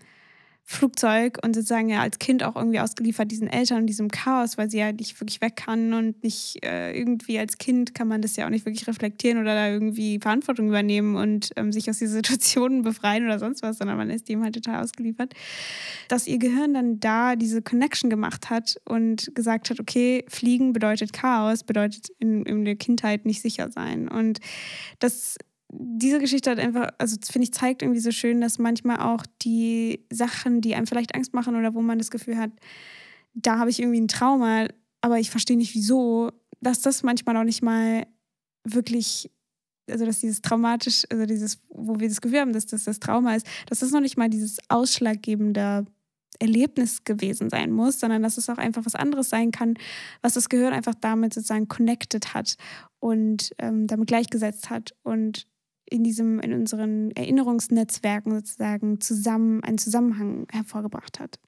Flugzeug 0.71 1.39
und 1.43 1.55
sozusagen 1.55 1.89
ja 1.89 2.03
als 2.03 2.19
Kind 2.19 2.43
auch 2.43 2.55
irgendwie 2.55 2.79
ausgeliefert 2.79 3.31
diesen 3.31 3.49
Eltern 3.49 3.79
und 3.79 3.87
diesem 3.87 4.11
Chaos, 4.11 4.59
weil 4.59 4.69
sie 4.69 4.77
ja 4.77 4.93
nicht 4.93 5.19
wirklich 5.19 5.41
weg 5.41 5.57
kann 5.57 5.95
und 5.95 6.23
nicht 6.23 6.63
äh, 6.63 6.93
irgendwie 6.93 7.39
als 7.39 7.57
Kind 7.57 7.95
kann 7.95 8.07
man 8.07 8.21
das 8.21 8.37
ja 8.37 8.45
auch 8.45 8.51
nicht 8.51 8.67
wirklich 8.67 8.87
reflektieren 8.87 9.41
oder 9.41 9.55
da 9.55 9.71
irgendwie 9.71 10.19
Verantwortung 10.21 10.69
übernehmen 10.69 11.17
und 11.17 11.53
ähm, 11.57 11.73
sich 11.73 11.89
aus 11.89 11.97
diesen 11.97 12.17
Situationen 12.17 12.83
befreien 12.83 13.25
oder 13.25 13.39
sonst 13.39 13.63
was, 13.63 13.79
sondern 13.79 13.97
man 13.97 14.11
ist 14.11 14.29
dem 14.29 14.43
halt 14.43 14.57
total 14.57 14.85
ausgeliefert. 14.85 15.33
Dass 16.09 16.27
ihr 16.27 16.39
Gehirn 16.39 16.75
dann 16.75 17.01
da 17.01 17.35
diese 17.35 17.63
Connection 17.63 18.11
gemacht 18.11 18.51
hat 18.51 18.79
und 18.85 19.35
gesagt 19.35 19.71
hat, 19.71 19.81
okay, 19.81 20.27
Fliegen 20.29 20.75
bedeutet 20.75 21.15
Chaos, 21.15 21.65
bedeutet 21.65 22.11
in, 22.19 22.45
in 22.45 22.67
der 22.67 22.77
Kindheit 22.77 23.25
nicht 23.25 23.41
sicher 23.41 23.71
sein. 23.71 24.07
Und 24.07 24.41
das 24.99 25.39
diese 25.71 26.19
Geschichte 26.19 26.51
hat 26.51 26.59
einfach, 26.59 26.91
also 26.99 27.17
finde 27.31 27.45
ich, 27.45 27.53
zeigt 27.53 27.83
irgendwie 27.83 28.01
so 28.01 28.11
schön, 28.11 28.41
dass 28.41 28.59
manchmal 28.59 29.01
auch 29.01 29.25
die 29.43 30.05
Sachen, 30.11 30.61
die 30.61 30.75
einem 30.75 30.87
vielleicht 30.87 31.15
Angst 31.15 31.35
machen 31.35 31.57
oder 31.57 31.75
wo 31.75 31.83
man 31.83 31.99
das 31.99 32.11
Gefühl 32.11 32.39
hat, 32.39 32.51
da 33.35 33.59
habe 33.59 33.71
ich 33.71 33.81
irgendwie 33.81 34.01
ein 34.01 34.09
Trauma, 34.09 34.69
aber 35.01 35.19
ich 35.19 35.31
verstehe 35.31 35.57
nicht 35.57 35.75
wieso, 35.75 36.33
dass 36.61 36.81
das 36.81 37.03
manchmal 37.03 37.37
auch 37.37 37.45
nicht 37.45 37.63
mal 37.63 38.07
wirklich, 38.65 39.31
also 39.91 40.07
dass 40.07 40.21
dieses 40.21 40.43
traumatisch, 40.43 41.05
also 41.11 41.27
dieses, 41.27 41.61
wo 41.69 42.01
wir 42.01 42.09
das 42.09 42.21
Gefühl 42.21 42.41
haben, 42.41 42.53
dass 42.53 42.67
das 42.67 42.85
das 42.85 42.99
Trauma 42.99 43.35
ist, 43.35 43.47
dass 43.67 43.81
das 43.81 43.91
noch 43.91 44.01
nicht 44.01 44.17
mal 44.17 44.31
dieses 44.31 44.59
ausschlaggebende 44.69 45.87
Erlebnis 46.41 47.05
gewesen 47.05 47.51
sein 47.51 47.73
muss, 47.73 48.01
sondern 48.01 48.23
dass 48.23 48.39
es 48.39 48.49
auch 48.49 48.59
einfach 48.59 48.87
was 48.87 48.95
anderes 48.95 49.29
sein 49.29 49.51
kann, 49.51 49.75
was 50.23 50.35
das 50.35 50.49
Gehirn 50.49 50.73
einfach 50.73 50.95
damit 50.95 51.35
sozusagen 51.35 51.69
connected 51.69 52.33
hat 52.35 52.57
und 53.01 53.55
ähm, 53.59 53.87
damit 53.87 54.09
gleichgesetzt 54.09 54.71
hat 54.71 54.95
und 55.03 55.47
in 55.91 56.05
diesem, 56.05 56.41
in 56.41 56.53
unseren 56.53 57.11
Erinnerungsnetzwerken 57.13 58.35
sozusagen 58.35 59.01
zusammen 59.01 59.63
einen 59.65 59.79
Zusammenhang 59.79 60.47
hervorgebracht 60.51 61.21
hat. 61.21 61.39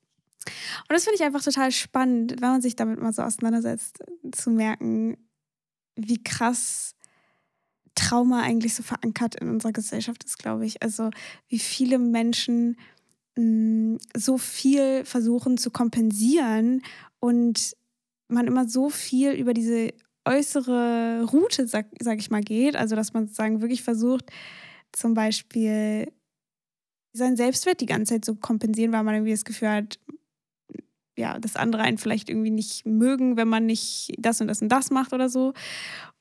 Und 0.47 0.95
das 0.95 1.05
finde 1.05 1.17
ich 1.17 1.25
einfach 1.25 1.43
total 1.43 1.71
spannend, 1.71 2.41
wenn 2.41 2.49
man 2.49 2.63
sich 2.63 2.77
damit 2.77 3.01
mal 3.01 3.13
so 3.13 3.23
auseinandersetzt, 3.23 4.03
zu 4.33 4.51
merken, 4.51 5.17
wie 5.97 6.23
krass 6.23 6.95
Trauma 7.95 8.43
eigentlich 8.43 8.75
so 8.75 8.83
verankert 8.83 9.35
in 9.35 9.49
unserer 9.49 9.73
Gesellschaft 9.73 10.25
ist, 10.25 10.39
glaube 10.39 10.65
ich. 10.65 10.83
Also 10.83 11.11
wie 11.49 11.59
viele 11.59 11.99
Menschen 11.99 12.77
mh, 13.37 13.45
mm, 13.45 13.99
so 14.17 14.39
viel 14.39 15.05
versuchen 15.05 15.59
zu 15.59 15.71
kompensieren 15.71 16.83
und 17.19 17.77
man 18.29 18.47
immer 18.47 18.69
so 18.69 18.89
viel 18.91 19.33
über 19.33 19.53
diese 19.53 19.93
äußere 20.25 21.27
Route, 21.33 21.67
sag, 21.67 21.87
sag 22.01 22.19
ich 22.19 22.31
mal, 22.31 22.43
geht. 22.43 22.77
Also, 22.77 22.97
dass 22.97 23.13
man 23.13 23.27
sozusagen 23.27 23.61
wirklich 23.61 23.83
versucht, 23.83 24.27
zum 24.93 25.15
Beispiel 25.15 26.13
seinen 27.13 27.37
Selbstwert 27.37 27.81
die 27.81 27.87
ganze 27.87 28.15
Zeit 28.15 28.25
so 28.25 28.35
kompensieren, 28.35 28.93
weil 28.93 29.03
man 29.03 29.15
irgendwie 29.15 29.33
das 29.33 29.45
Gefühl 29.45 29.71
hat, 29.71 29.99
ja, 31.17 31.39
das 31.39 31.57
andere 31.57 31.83
einen 31.83 31.99
vielleicht 31.99 32.29
irgendwie 32.29 32.51
nicht 32.51 32.87
mögen, 32.87 33.37
wenn 33.37 33.49
man 33.49 33.67
nicht 33.67 34.15
das 34.19 34.41
und 34.41 34.49
das 34.49 34.63
und 34.63 34.71
das 34.71 34.91
macht 34.91 35.13
oder 35.13 35.29
so. 35.29 35.53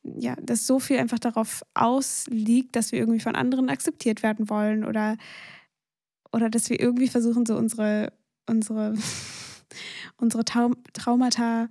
Ja, 0.03 0.35
dass 0.41 0.65
so 0.65 0.79
viel 0.79 0.97
einfach 0.97 1.19
darauf 1.19 1.63
ausliegt, 1.73 2.75
dass 2.75 2.91
wir 2.91 2.99
irgendwie 2.99 3.19
von 3.19 3.35
anderen 3.35 3.69
akzeptiert 3.69 4.23
werden 4.23 4.49
wollen 4.49 4.83
oder, 4.85 5.17
oder 6.31 6.49
dass 6.49 6.69
wir 6.69 6.79
irgendwie 6.79 7.07
versuchen, 7.07 7.45
so 7.45 7.55
unsere, 7.55 8.13
unsere, 8.47 8.95
unsere 10.17 10.43
Traumata 10.45 11.69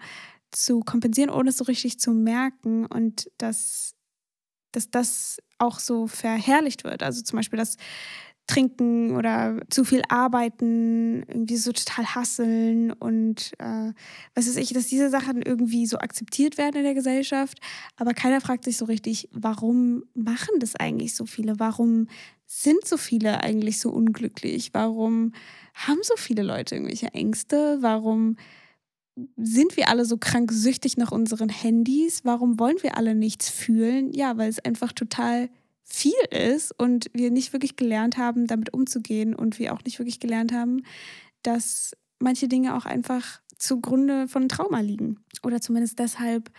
zu 0.51 0.81
kompensieren, 0.81 1.31
ohne 1.31 1.51
es 1.51 1.59
so 1.59 1.65
richtig 1.65 1.99
zu 2.01 2.13
merken 2.13 2.87
und 2.87 3.31
dass, 3.39 3.95
dass 4.73 4.91
das 4.91 5.39
auch 5.59 5.79
so 5.79 6.07
verherrlicht 6.07 6.85
wird. 6.85 7.03
Also 7.03 7.23
zum 7.23 7.37
Beispiel, 7.39 7.59
dass 7.59 7.77
Trinken 8.49 9.15
oder 9.15 9.61
zu 9.69 9.85
viel 9.85 10.03
arbeiten, 10.09 11.23
irgendwie 11.29 11.59
so 11.59 11.71
total 11.71 12.07
hasseln 12.15 12.93
und 12.93 13.53
äh, 13.59 13.93
was 14.35 14.49
weiß 14.49 14.57
ich, 14.57 14.73
dass 14.73 14.87
diese 14.87 15.11
Sachen 15.11 15.43
irgendwie 15.43 15.87
so 15.87 15.99
akzeptiert 15.99 16.57
werden 16.57 16.77
in 16.77 16.85
der 16.85 16.95
Gesellschaft. 16.95 17.61
Aber 17.97 18.15
keiner 18.15 18.41
fragt 18.41 18.65
sich 18.65 18.79
so 18.79 18.87
richtig, 18.87 19.29
warum 19.33 20.05
machen 20.15 20.59
das 20.61 20.77
eigentlich 20.77 21.15
so 21.15 21.27
viele? 21.27 21.61
Warum 21.61 22.09
sind 22.47 22.87
so 22.87 22.97
viele 22.97 23.43
eigentlich 23.43 23.81
so 23.81 23.91
unglücklich? 23.91 24.71
Warum 24.73 25.33
haben 25.75 26.01
so 26.03 26.15
viele 26.17 26.43
Leute 26.43 26.75
irgendwelche 26.75 27.13
Ängste? 27.13 27.79
Warum 27.83 28.37
sind 29.37 29.76
wir 29.76 29.88
alle 29.88 30.04
so 30.04 30.16
krank 30.16 30.52
süchtig 30.52 30.96
nach 30.96 31.12
unseren 31.12 31.48
Handys? 31.48 32.20
Warum 32.24 32.59
wollen 32.59 32.76
wir 32.83 32.96
alle 32.96 33.14
nichts 33.14 33.50
fühlen? 33.50 34.12
Ja, 34.12 34.37
weil 34.37 34.48
es 34.48 34.59
einfach 34.59 34.92
total 34.92 35.48
viel 35.85 36.12
ist 36.31 36.78
und 36.78 37.11
wir 37.14 37.31
nicht 37.31 37.52
wirklich 37.52 37.76
gelernt 37.76 38.18
haben, 38.18 38.46
damit 38.46 38.72
umzugehen 38.74 39.35
und 39.35 39.59
wir 39.59 39.72
auch 39.72 39.83
nicht 39.85 39.98
wirklich 39.98 40.20
gelernt 40.20 40.52
haben, 40.52 40.83
dass 41.42 41.96
manche 42.18 42.48
Dinge 42.48 42.76
auch 42.76 42.85
einfach 42.85 43.40
zugrunde 43.57 44.28
von 44.28 44.48
Trauma 44.48 44.81
liegen. 44.81 45.24
Oder 45.42 45.61
zumindest 45.61 45.98
deshalb, 45.98 46.50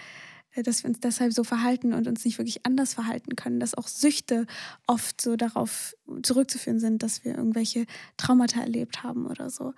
äh, 0.51 0.63
dass 0.63 0.83
wir 0.83 0.89
uns 0.89 0.99
deshalb 0.99 1.33
so 1.33 1.43
verhalten 1.43 1.93
und 1.93 2.07
uns 2.07 2.25
nicht 2.25 2.37
wirklich 2.39 2.65
anders 2.65 2.93
verhalten 2.93 3.35
können, 3.35 3.59
dass 3.59 3.75
auch 3.75 3.87
Süchte 3.87 4.47
oft 4.87 5.21
so 5.21 5.35
darauf 5.35 5.95
zurückzuführen 6.23 6.79
sind, 6.79 7.03
dass 7.03 7.23
wir 7.23 7.35
irgendwelche 7.35 7.85
Traumata 8.17 8.61
erlebt 8.61 9.03
haben 9.03 9.27
oder 9.27 9.49
so. 9.49 9.73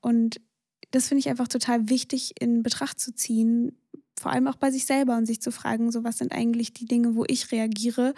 Und 0.00 0.40
das 0.94 1.08
finde 1.08 1.20
ich 1.20 1.28
einfach 1.28 1.48
total 1.48 1.88
wichtig 1.88 2.40
in 2.40 2.62
Betracht 2.62 3.00
zu 3.00 3.14
ziehen, 3.14 3.76
vor 4.18 4.32
allem 4.32 4.46
auch 4.46 4.56
bei 4.56 4.70
sich 4.70 4.86
selber 4.86 5.16
und 5.16 5.26
sich 5.26 5.40
zu 5.40 5.50
fragen, 5.50 5.90
so 5.90 6.04
was 6.04 6.18
sind 6.18 6.32
eigentlich 6.32 6.72
die 6.72 6.86
Dinge, 6.86 7.16
wo 7.16 7.24
ich 7.26 7.50
reagiere, 7.50 8.14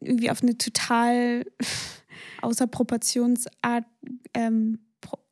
irgendwie 0.00 0.30
auf 0.30 0.42
eine 0.42 0.56
total 0.56 1.44
außer 2.42 2.66
Proportionsart, 2.66 3.84
ähm, 4.34 4.78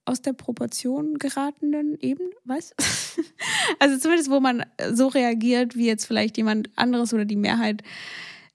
aus 0.04 0.22
der 0.22 0.32
Proportion 0.32 1.18
geratenen 1.18 1.98
Ebene, 2.00 2.30
weißt 2.44 2.74
Also 3.78 3.98
zumindest, 3.98 4.30
wo 4.30 4.40
man 4.40 4.64
so 4.92 5.08
reagiert, 5.08 5.76
wie 5.76 5.86
jetzt 5.86 6.06
vielleicht 6.06 6.38
jemand 6.38 6.70
anderes 6.76 7.12
oder 7.12 7.26
die 7.26 7.36
Mehrheit 7.36 7.82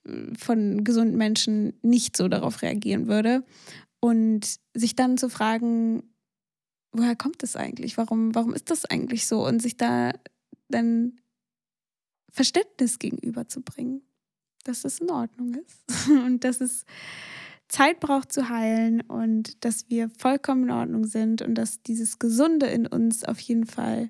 äh, 0.05 0.35
von 0.35 0.83
gesunden 0.83 1.17
Menschen 1.17 1.73
nicht 1.83 2.17
so 2.17 2.27
darauf 2.27 2.61
reagieren 2.63 3.07
würde. 3.07 3.43
Und 3.99 4.59
sich 4.73 4.95
dann 4.95 5.17
zu 5.17 5.29
fragen, 5.29 6.03
woher 6.93 7.15
kommt 7.15 7.43
das 7.43 7.55
eigentlich? 7.55 7.97
Warum, 7.97 8.33
warum 8.35 8.53
ist 8.53 8.69
das 8.69 8.85
eigentlich 8.85 9.27
so? 9.27 9.45
Und 9.45 9.61
sich 9.61 9.77
da 9.77 10.13
dann 10.69 11.19
Verständnis 12.31 12.99
gegenüberzubringen, 12.99 14.01
dass 14.63 14.85
es 14.85 14.99
in 14.99 15.11
Ordnung 15.11 15.55
ist 15.55 16.07
und 16.25 16.43
dass 16.43 16.61
es 16.61 16.85
Zeit 17.67 17.99
braucht 17.99 18.31
zu 18.31 18.49
heilen 18.49 19.01
und 19.01 19.63
dass 19.65 19.89
wir 19.89 20.09
vollkommen 20.17 20.65
in 20.65 20.71
Ordnung 20.71 21.05
sind 21.05 21.41
und 21.41 21.55
dass 21.55 21.81
dieses 21.81 22.19
Gesunde 22.19 22.67
in 22.67 22.87
uns 22.87 23.23
auf 23.23 23.39
jeden 23.39 23.65
Fall 23.65 24.09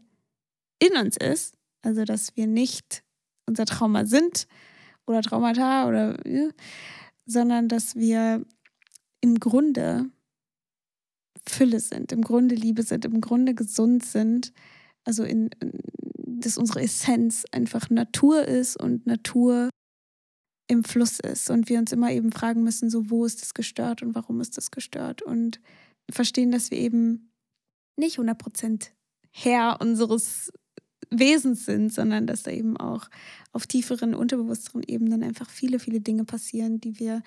in 0.80 0.98
uns 0.98 1.18
ist. 1.18 1.56
Also, 1.82 2.04
dass 2.04 2.36
wir 2.36 2.48
nicht 2.48 3.04
unser 3.46 3.66
Trauma 3.66 4.06
sind 4.06 4.48
oder 5.06 5.22
Traumata 5.22 5.88
oder, 5.88 6.18
sondern 7.26 7.68
dass 7.68 7.96
wir 7.96 8.46
im 9.22 9.40
Grunde 9.40 10.10
Fülle 11.48 11.80
sind, 11.80 12.12
im 12.12 12.22
Grunde 12.22 12.56
Liebe 12.56 12.84
sind, 12.84 13.06
im 13.06 13.22
Grunde 13.22 13.54
gesund 13.54 14.06
sind. 14.06 14.54
Also 15.04 15.24
in, 15.24 15.50
dass 16.44 16.58
unsere 16.58 16.82
Essenz 16.82 17.46
einfach 17.52 17.90
Natur 17.90 18.46
ist 18.46 18.78
und 18.78 19.06
Natur 19.06 19.70
im 20.68 20.84
Fluss 20.84 21.20
ist 21.20 21.50
und 21.50 21.70
wir 21.70 21.78
uns 21.80 21.92
immer 21.92 22.12
eben 22.12 22.32
fragen 22.32 22.64
müssen, 22.64 22.90
so 22.90 23.10
wo 23.10 23.26
ist 23.26 23.42
das 23.42 23.54
gestört 23.54 24.02
und 24.02 24.16
warum 24.16 24.40
ist 24.40 24.58
das 24.58 24.72
gestört 24.72 25.22
und 25.22 25.60
verstehen, 26.10 26.52
dass 26.52 26.72
wir 26.72 26.78
eben 26.78 27.32
nicht 27.98 28.18
100% 28.18 28.90
Herr 29.32 29.82
unseres 29.82 30.52
Wesens 31.10 31.66
sind, 31.66 31.94
sondern 31.94 32.28
dass 32.28 32.44
da 32.44 32.52
eben 32.52 32.78
auch 32.78 33.10
auf 33.52 33.68
tieferen, 33.68 34.16
unterbewussteren 34.16 34.84
Ebenen 34.84 35.24
einfach 35.24 35.50
viele, 35.50 35.80
viele 35.80 36.02
Dinge 36.02 36.24
passieren, 36.24 36.80
die 36.80 37.00
wir 37.00 37.22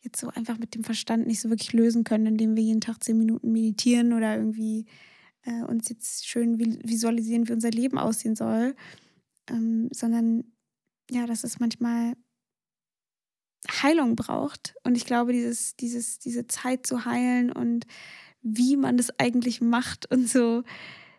jetzt 0.00 0.20
so 0.20 0.28
einfach 0.28 0.58
mit 0.58 0.74
dem 0.74 0.84
Verstand 0.84 1.26
nicht 1.26 1.40
so 1.40 1.50
wirklich 1.50 1.72
lösen 1.72 2.04
können, 2.04 2.26
indem 2.26 2.56
wir 2.56 2.62
jeden 2.62 2.80
Tag 2.80 3.02
zehn 3.02 3.18
Minuten 3.18 3.52
meditieren 3.52 4.12
oder 4.12 4.36
irgendwie 4.36 4.86
äh, 5.42 5.62
uns 5.62 5.88
jetzt 5.88 6.26
schön 6.26 6.58
visualisieren, 6.58 7.48
wie 7.48 7.52
unser 7.52 7.70
Leben 7.70 7.98
aussehen 7.98 8.36
soll, 8.36 8.74
ähm, 9.48 9.88
sondern 9.92 10.44
ja, 11.10 11.26
dass 11.26 11.44
es 11.44 11.60
manchmal 11.60 12.14
Heilung 13.70 14.16
braucht. 14.16 14.74
Und 14.84 14.96
ich 14.96 15.06
glaube, 15.06 15.32
dieses, 15.32 15.76
dieses, 15.76 16.18
diese 16.18 16.46
Zeit 16.46 16.86
zu 16.86 17.04
heilen 17.04 17.52
und 17.52 17.86
wie 18.42 18.76
man 18.76 18.96
das 18.96 19.10
eigentlich 19.18 19.60
macht 19.60 20.10
und 20.10 20.28
so, 20.28 20.62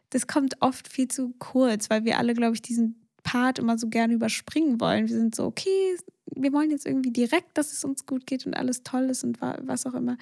das 0.09 0.27
kommt 0.27 0.61
oft 0.61 0.87
viel 0.87 1.09
zu 1.09 1.33
kurz, 1.39 1.89
weil 1.89 2.05
wir 2.05 2.17
alle, 2.17 2.33
glaube 2.33 2.55
ich, 2.55 2.61
diesen 2.61 3.07
Part 3.23 3.59
immer 3.59 3.77
so 3.77 3.89
gerne 3.89 4.13
überspringen 4.13 4.79
wollen. 4.79 5.09
Wir 5.09 5.15
sind 5.15 5.35
so, 5.35 5.45
okay, 5.45 5.97
wir 6.35 6.53
wollen 6.53 6.71
jetzt 6.71 6.85
irgendwie 6.85 7.11
direkt, 7.11 7.57
dass 7.57 7.71
es 7.71 7.83
uns 7.83 8.05
gut 8.05 8.25
geht 8.25 8.45
und 8.45 8.53
alles 8.53 8.83
toll 8.83 9.09
ist 9.09 9.23
und 9.23 9.39
was 9.41 9.85
auch 9.85 9.93
immer. 9.93 10.17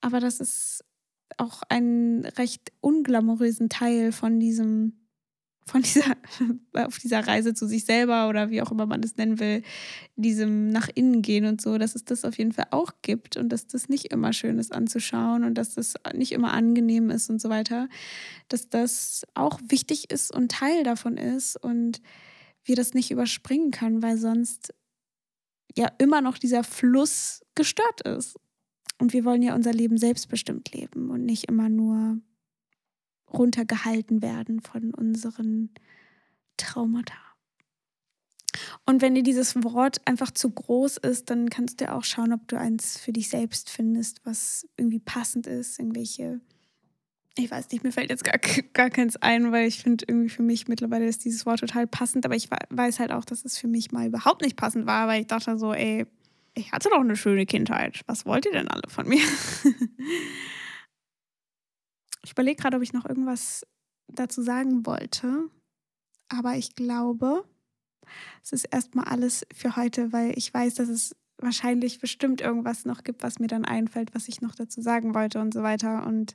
Aber 0.00 0.20
das 0.20 0.40
ist 0.40 0.84
auch 1.38 1.62
einen 1.68 2.24
recht 2.24 2.72
unglamourösen 2.80 3.68
Teil 3.68 4.12
von 4.12 4.38
diesem, 4.40 5.06
von 5.66 5.82
dieser, 5.82 6.16
auf 6.86 6.98
dieser 6.98 7.26
Reise 7.26 7.54
zu 7.54 7.66
sich 7.66 7.84
selber 7.84 8.28
oder 8.28 8.50
wie 8.50 8.62
auch 8.62 8.70
immer 8.70 8.86
man 8.86 9.02
das 9.02 9.16
nennen 9.16 9.40
will, 9.40 9.62
diesem 10.14 10.68
nach 10.68 10.88
innen 10.94 11.22
gehen 11.22 11.44
und 11.44 11.60
so, 11.60 11.78
dass 11.78 11.94
es 11.94 12.04
das 12.04 12.24
auf 12.24 12.38
jeden 12.38 12.52
Fall 12.52 12.68
auch 12.70 12.92
gibt 13.02 13.36
und 13.36 13.50
dass 13.50 13.66
das 13.66 13.88
nicht 13.88 14.12
immer 14.12 14.32
schön 14.32 14.58
ist 14.58 14.72
anzuschauen 14.72 15.44
und 15.44 15.54
dass 15.54 15.74
das 15.74 15.94
nicht 16.14 16.32
immer 16.32 16.52
angenehm 16.52 17.10
ist 17.10 17.28
und 17.28 17.40
so 17.40 17.48
weiter, 17.48 17.88
dass 18.48 18.68
das 18.68 19.26
auch 19.34 19.60
wichtig 19.66 20.10
ist 20.10 20.32
und 20.32 20.52
Teil 20.52 20.84
davon 20.84 21.16
ist 21.16 21.56
und 21.56 22.00
wir 22.64 22.76
das 22.76 22.94
nicht 22.94 23.10
überspringen 23.10 23.70
können, 23.70 24.02
weil 24.02 24.18
sonst 24.18 24.74
ja 25.76 25.90
immer 25.98 26.20
noch 26.20 26.38
dieser 26.38 26.64
Fluss 26.64 27.44
gestört 27.54 28.00
ist. 28.02 28.38
Und 28.98 29.12
wir 29.12 29.24
wollen 29.24 29.42
ja 29.42 29.54
unser 29.54 29.72
Leben 29.72 29.98
selbstbestimmt 29.98 30.72
leben 30.72 31.10
und 31.10 31.24
nicht 31.24 31.44
immer 31.44 31.68
nur 31.68 32.18
runtergehalten 33.32 34.22
werden 34.22 34.60
von 34.60 34.94
unseren 34.94 35.70
Traumata. 36.56 37.14
Und 38.86 39.02
wenn 39.02 39.14
dir 39.14 39.22
dieses 39.22 39.62
Wort 39.64 40.00
einfach 40.06 40.30
zu 40.30 40.50
groß 40.50 40.96
ist, 40.98 41.28
dann 41.28 41.50
kannst 41.50 41.80
du 41.80 41.92
auch 41.92 42.04
schauen, 42.04 42.32
ob 42.32 42.48
du 42.48 42.58
eins 42.58 42.96
für 42.98 43.12
dich 43.12 43.28
selbst 43.28 43.68
findest, 43.68 44.24
was 44.24 44.66
irgendwie 44.76 45.00
passend 45.00 45.46
ist, 45.46 45.78
irgendwelche 45.78 46.40
ich 47.38 47.50
weiß 47.50 47.70
nicht, 47.70 47.84
mir 47.84 47.92
fällt 47.92 48.10
jetzt 48.10 48.24
gar, 48.24 48.38
gar 48.72 48.90
keins 48.90 49.16
ein, 49.16 49.52
weil 49.52 49.66
ich 49.68 49.82
finde 49.82 50.04
irgendwie 50.08 50.30
für 50.30 50.42
mich 50.42 50.68
mittlerweile 50.68 51.06
ist 51.06 51.24
dieses 51.24 51.46
Wort 51.46 51.60
total 51.60 51.86
passend, 51.86 52.24
aber 52.24 52.34
ich 52.34 52.48
weiß 52.70 52.98
halt 52.98 53.12
auch, 53.12 53.24
dass 53.24 53.44
es 53.44 53.58
für 53.58 53.68
mich 53.68 53.92
mal 53.92 54.06
überhaupt 54.06 54.42
nicht 54.42 54.56
passend 54.56 54.86
war, 54.86 55.06
weil 55.08 55.20
ich 55.20 55.26
dachte 55.26 55.58
so, 55.58 55.72
ey, 55.72 56.06
ich 56.54 56.72
hatte 56.72 56.88
doch 56.88 57.00
eine 57.00 57.16
schöne 57.16 57.44
Kindheit. 57.44 58.00
Was 58.06 58.24
wollt 58.24 58.46
ihr 58.46 58.52
denn 58.52 58.68
alle 58.68 58.88
von 58.88 59.06
mir? 59.06 59.22
ich 62.24 62.30
überlege 62.32 62.56
gerade, 62.56 62.78
ob 62.78 62.82
ich 62.82 62.94
noch 62.94 63.04
irgendwas 63.04 63.66
dazu 64.08 64.40
sagen 64.42 64.86
wollte, 64.86 65.50
aber 66.28 66.56
ich 66.56 66.74
glaube, 66.74 67.44
es 68.42 68.52
ist 68.52 68.64
erstmal 68.64 69.04
alles 69.04 69.46
für 69.54 69.76
heute, 69.76 70.12
weil 70.12 70.32
ich 70.38 70.52
weiß, 70.52 70.76
dass 70.76 70.88
es 70.88 71.14
wahrscheinlich 71.38 71.98
bestimmt 71.98 72.40
irgendwas 72.40 72.84
noch 72.84 73.04
gibt, 73.04 73.22
was 73.22 73.38
mir 73.38 73.46
dann 73.46 73.64
einfällt, 73.64 74.14
was 74.14 74.28
ich 74.28 74.40
noch 74.40 74.54
dazu 74.54 74.80
sagen 74.80 75.14
wollte 75.14 75.40
und 75.40 75.52
so 75.52 75.62
weiter. 75.62 76.06
Und 76.06 76.34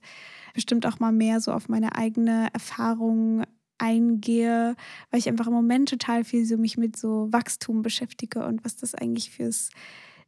bestimmt 0.54 0.86
auch 0.86 1.00
mal 1.00 1.12
mehr 1.12 1.42
so 1.42 1.52
auf 1.52 1.70
meine 1.70 1.96
eigene 1.96 2.50
Erfahrung 2.54 3.44
eingehe, 3.78 4.76
weil 5.10 5.20
ich 5.20 5.28
einfach 5.28 5.48
im 5.48 5.54
Moment 5.54 5.90
total 5.90 6.24
viel 6.24 6.46
so 6.46 6.58
mich 6.58 6.78
mit 6.78 6.96
so 6.96 7.28
Wachstum 7.32 7.82
beschäftige 7.82 8.46
und 8.46 8.64
was 8.64 8.76
das 8.76 8.94
eigentlich 8.94 9.32
fürs 9.32 9.72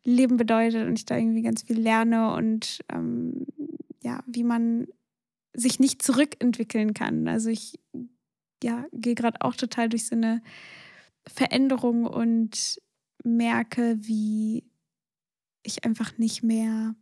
Leben 0.03 0.37
bedeutet 0.37 0.87
und 0.87 0.97
ich 0.97 1.05
da 1.05 1.17
irgendwie 1.17 1.43
ganz 1.43 1.61
viel 1.61 1.79
lerne 1.79 2.33
und 2.33 2.79
ähm, 2.91 3.45
ja, 4.01 4.23
wie 4.25 4.43
man 4.43 4.87
sich 5.53 5.79
nicht 5.79 6.01
zurückentwickeln 6.01 6.93
kann. 6.93 7.27
Also 7.27 7.49
ich 7.49 7.79
ja, 8.63 8.85
gehe 8.91 9.15
gerade 9.15 9.41
auch 9.41 9.55
total 9.55 9.87
durch 9.87 10.07
so 10.07 10.15
eine 10.15 10.41
Veränderung 11.27 12.05
und 12.05 12.81
merke, 13.23 13.97
wie 14.01 14.65
ich 15.63 15.85
einfach 15.85 16.17
nicht 16.17 16.43
mehr 16.43 16.95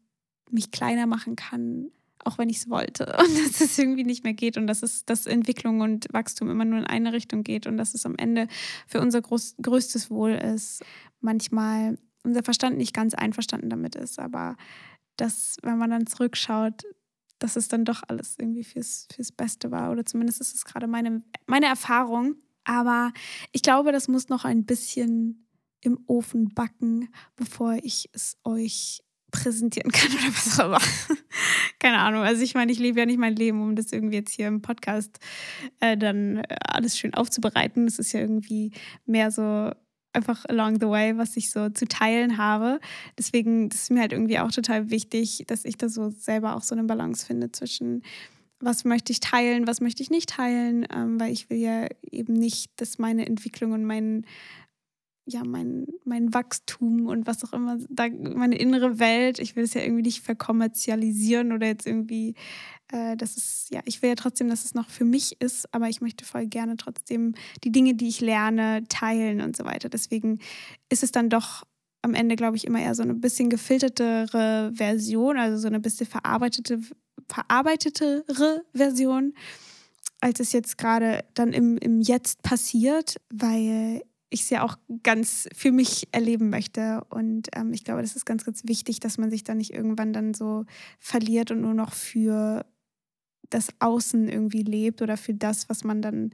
mich 0.50 0.72
kleiner 0.72 1.08
machen 1.08 1.36
kann, 1.36 1.92
auch 2.24 2.38
wenn 2.38 2.50
ich 2.50 2.58
es 2.58 2.70
wollte. 2.70 3.06
Und 3.20 3.38
dass 3.38 3.62
es 3.62 3.78
irgendwie 3.78 4.04
nicht 4.04 4.24
mehr 4.24 4.34
geht 4.34 4.58
und 4.58 4.68
dass 4.68 4.84
es 4.84 5.06
dass 5.06 5.26
Entwicklung 5.26 5.82
und 5.82 6.08
Wachstum 6.12 6.50
immer 6.50 6.66
nur 6.66 6.80
in 6.80 6.86
eine 6.86 7.14
Richtung 7.14 7.44
geht 7.44 7.66
und 7.66 7.78
dass 7.78 7.94
es 7.94 8.06
am 8.06 8.16
Ende 8.16 8.48
für 8.88 9.02
unser 9.02 9.22
groß, 9.22 9.56
größtes 9.62 10.12
Wohl 10.12 10.32
ist. 10.32 10.84
Manchmal 11.20 11.98
unser 12.24 12.44
Verstand 12.44 12.78
nicht 12.78 12.94
ganz 12.94 13.14
einverstanden 13.14 13.70
damit 13.70 13.96
ist, 13.96 14.20
aber 14.20 14.56
dass, 15.18 15.58
wenn 15.64 15.78
man 15.78 15.90
dann 15.90 16.08
zurückschaut, 16.08 16.84
dass 17.40 17.56
es 17.56 17.68
dann 17.68 17.86
doch 17.86 18.04
alles 18.08 18.36
irgendwie 18.38 18.64
fürs, 18.64 19.08
fürs 19.14 19.32
Beste 19.32 19.72
war. 19.72 19.92
Oder 19.92 20.06
zumindest 20.06 20.42
ist 20.42 20.54
es 20.54 20.64
gerade 20.64 20.88
meine, 20.88 21.24
meine 21.48 21.66
Erfahrung. 21.66 22.36
Aber 22.64 23.12
ich 23.52 23.64
glaube, 23.64 23.92
das 23.92 24.08
muss 24.08 24.30
noch 24.30 24.46
ein 24.46 24.66
bisschen 24.66 25.48
im 25.82 26.00
Ofen 26.08 26.54
backen, 26.54 27.10
bevor 27.36 27.78
ich 27.82 28.10
es 28.14 28.38
euch 28.44 29.02
präsentieren 29.32 29.92
kann 29.92 30.12
oder 30.12 30.28
was 30.36 30.60
auch 30.60 30.66
immer. 30.66 30.82
Keine 31.80 32.00
Ahnung. 32.00 32.24
Also 32.24 32.44
ich 32.44 32.54
meine, 32.54 32.72
ich 32.72 32.80
lebe 32.80 33.00
ja 33.00 33.06
nicht 33.06 33.20
mein 33.20 33.36
Leben, 33.36 33.62
um 33.62 33.76
das 33.76 33.92
irgendwie 33.92 34.18
jetzt 34.18 34.34
hier 34.34 34.48
im 34.48 34.62
Podcast 34.62 35.20
äh, 35.80 35.98
dann 35.98 36.38
äh, 36.38 36.56
alles 36.68 36.98
schön 36.98 37.14
aufzubereiten. 37.14 37.88
Es 37.88 37.98
ist 37.98 38.12
ja 38.12 38.20
irgendwie 38.20 38.72
mehr 39.06 39.32
so 39.32 39.72
einfach 40.14 40.46
along 40.46 40.80
the 40.80 40.88
way, 40.88 41.18
was 41.18 41.38
ich 41.38 41.52
so 41.52 41.70
zu 41.70 41.88
teilen 41.88 42.38
habe. 42.38 42.80
Deswegen 43.18 43.70
ist 43.70 43.90
mir 43.92 44.02
halt 44.02 44.12
irgendwie 44.12 44.40
auch 44.40 44.52
total 44.52 44.90
wichtig, 44.90 45.46
dass 45.48 45.64
ich 45.66 45.78
da 45.78 45.88
so 45.88 46.10
selber 46.10 46.56
auch 46.56 46.64
so 46.64 46.76
eine 46.76 46.84
Balance 46.84 47.26
finde 47.26 47.52
zwischen 47.52 48.04
was 48.64 48.86
möchte 48.86 49.12
ich 49.12 49.20
teilen, 49.20 49.66
was 49.66 49.82
möchte 49.82 50.04
ich 50.04 50.12
nicht 50.12 50.30
teilen, 50.30 50.86
ähm, 50.94 51.20
weil 51.20 51.32
ich 51.32 51.50
will 51.50 51.58
ja 51.58 51.88
eben 52.12 52.34
nicht, 52.34 52.70
dass 52.78 53.00
meine 53.00 53.26
Entwicklung 53.26 53.72
und 53.72 53.86
mein 53.86 54.24
ja, 55.32 55.44
mein, 55.44 55.88
mein 56.04 56.34
Wachstum 56.34 57.08
und 57.08 57.28
was 57.28 57.44
auch 57.44 57.54
immer, 57.54 57.78
da, 57.90 58.08
meine 58.10 58.58
innere 58.58 59.00
Welt, 59.00 59.40
ich 59.40 59.56
will 59.56 59.64
es 59.64 59.74
ja 59.74 59.82
irgendwie 59.82 60.04
nicht 60.04 60.22
verkommerzialisieren 60.22 61.52
oder 61.52 61.68
jetzt 61.68 61.88
irgendwie, 61.88 62.36
äh, 62.92 63.16
das 63.16 63.38
ist, 63.38 63.68
ja, 63.72 63.82
ich 63.86 64.02
will 64.02 64.10
ja 64.10 64.16
trotzdem, 64.16 64.50
dass 64.50 64.66
es 64.66 64.74
noch 64.74 64.90
für 64.90 65.06
mich 65.06 65.42
ist, 65.42 65.74
aber 65.74 65.90
ich 65.90 66.02
möchte 66.02 66.26
voll 66.26 66.48
gerne 66.48 66.78
trotzdem 66.78 67.34
die 67.64 67.72
Dinge, 67.72 67.96
die 67.96 68.08
ich 68.08 68.22
lerne, 68.22 68.84
teilen 68.90 69.42
und 69.42 69.56
so 69.56 69.66
weiter. 69.66 69.90
Deswegen 69.90 70.40
ist 70.90 71.04
es 71.04 71.12
dann 71.12 71.30
doch 71.30 71.64
am 72.02 72.14
Ende, 72.14 72.36
glaube 72.36 72.58
ich, 72.58 72.66
immer 72.66 72.82
eher 72.82 72.96
so 72.96 73.04
eine 73.04 73.14
bisschen 73.14 73.50
gefiltertere 73.50 74.72
Version, 74.74 75.38
also 75.38 75.58
so 75.58 75.68
eine 75.68 75.80
bisschen 75.80 76.08
verarbeitete, 76.08 76.80
verarbeitetere 77.28 78.64
Version, 78.74 79.34
als 80.20 80.40
es 80.40 80.52
jetzt 80.52 80.78
gerade 80.78 81.24
dann 81.34 81.54
im, 81.54 81.78
im 81.78 82.02
Jetzt 82.02 82.42
passiert, 82.44 83.16
weil 83.32 84.04
ich 84.32 84.42
es 84.42 84.50
ja 84.50 84.64
auch 84.64 84.78
ganz 85.04 85.48
für 85.54 85.72
mich 85.72 86.08
erleben 86.12 86.50
möchte. 86.50 87.04
Und 87.10 87.50
ähm, 87.54 87.74
ich 87.74 87.84
glaube, 87.84 88.02
das 88.02 88.16
ist 88.16 88.26
ganz, 88.26 88.46
ganz 88.46 88.64
wichtig, 88.66 89.00
dass 89.00 89.18
man 89.18 89.30
sich 89.30 89.44
da 89.44 89.54
nicht 89.54 89.74
irgendwann 89.74 90.14
dann 90.14 90.34
so 90.34 90.66
verliert 91.00 91.52
und 91.52 91.62
nur 91.62 91.74
noch 91.74 91.94
für 91.94 92.66
das 93.50 93.70
Außen 93.80 94.30
irgendwie 94.30 94.64
lebt 94.64 95.02
oder 95.02 95.18
für 95.18 95.34
das, 95.34 95.70
was 95.70 95.84
man 95.84 96.02
dann 96.02 96.32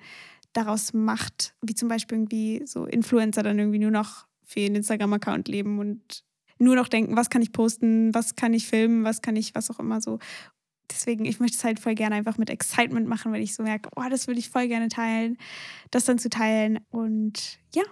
daraus 0.53 0.93
macht. 0.93 1.55
Wie 1.61 1.73
zum 1.73 1.89
Beispiel 1.89 2.17
irgendwie 2.19 2.61
so 2.65 2.85
Influencer 2.85 3.43
dann 3.43 3.57
irgendwie 3.57 3.79
nur 3.79 3.91
noch 3.91 4.27
für 4.45 4.61
ihren 4.61 4.75
Instagram-Account 4.75 5.47
leben 5.47 5.79
und 5.79 6.23
nur 6.59 6.75
noch 6.75 6.87
denken, 6.87 7.17
was 7.17 7.29
kann 7.29 7.41
ich 7.41 7.51
posten, 7.51 8.13
was 8.13 8.35
kann 8.35 8.53
ich 8.53 8.67
filmen, 8.67 9.03
was 9.03 9.21
kann 9.21 9.35
ich, 9.35 9.53
was 9.55 9.69
auch 9.69 9.79
immer 9.79 10.01
so 10.01 10.19
deswegen, 10.91 11.25
ich 11.25 11.39
möchte 11.39 11.57
es 11.57 11.63
halt 11.63 11.79
voll 11.79 11.95
gerne 11.95 12.15
einfach 12.15 12.37
mit 12.37 12.49
Excitement 12.49 13.07
machen, 13.07 13.31
weil 13.31 13.41
ich 13.41 13.55
so 13.55 13.63
merke, 13.63 13.89
oh, 13.95 14.03
das 14.09 14.27
würde 14.27 14.39
ich 14.39 14.49
voll 14.49 14.67
gerne 14.67 14.87
teilen, 14.87 15.37
das 15.91 16.05
dann 16.05 16.19
zu 16.19 16.29
teilen. 16.29 16.79
Und 16.89 17.59
ja, 17.73 17.83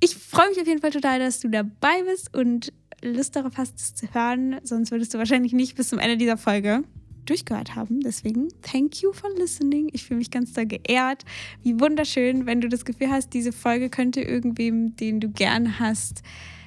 ich 0.00 0.16
freue 0.16 0.48
mich 0.48 0.60
auf 0.60 0.66
jeden 0.66 0.80
Fall 0.80 0.90
total, 0.90 1.18
dass 1.18 1.40
du 1.40 1.48
dabei 1.48 2.02
bist 2.04 2.36
und 2.36 2.72
Lust 3.02 3.36
darauf 3.36 3.56
hast, 3.56 3.78
es 3.78 3.94
zu 3.94 4.12
hören. 4.14 4.60
Sonst 4.62 4.90
würdest 4.90 5.14
du 5.14 5.18
wahrscheinlich 5.18 5.52
nicht 5.52 5.76
bis 5.76 5.88
zum 5.88 5.98
Ende 5.98 6.16
dieser 6.16 6.36
Folge 6.36 6.84
durchgehört 7.24 7.74
haben. 7.74 8.00
Deswegen, 8.00 8.48
thank 8.62 9.02
you 9.02 9.12
for 9.12 9.30
listening. 9.36 9.88
Ich 9.92 10.04
fühle 10.04 10.18
mich 10.18 10.30
ganz 10.30 10.52
da 10.52 10.64
geehrt. 10.64 11.24
Wie 11.62 11.78
wunderschön, 11.78 12.46
wenn 12.46 12.60
du 12.60 12.68
das 12.68 12.84
Gefühl 12.84 13.10
hast, 13.10 13.32
diese 13.32 13.52
Folge 13.52 13.90
könnte 13.90 14.20
irgendwem, 14.20 14.96
den 14.96 15.20
du 15.20 15.30
gern 15.30 15.78
hast, 15.78 16.22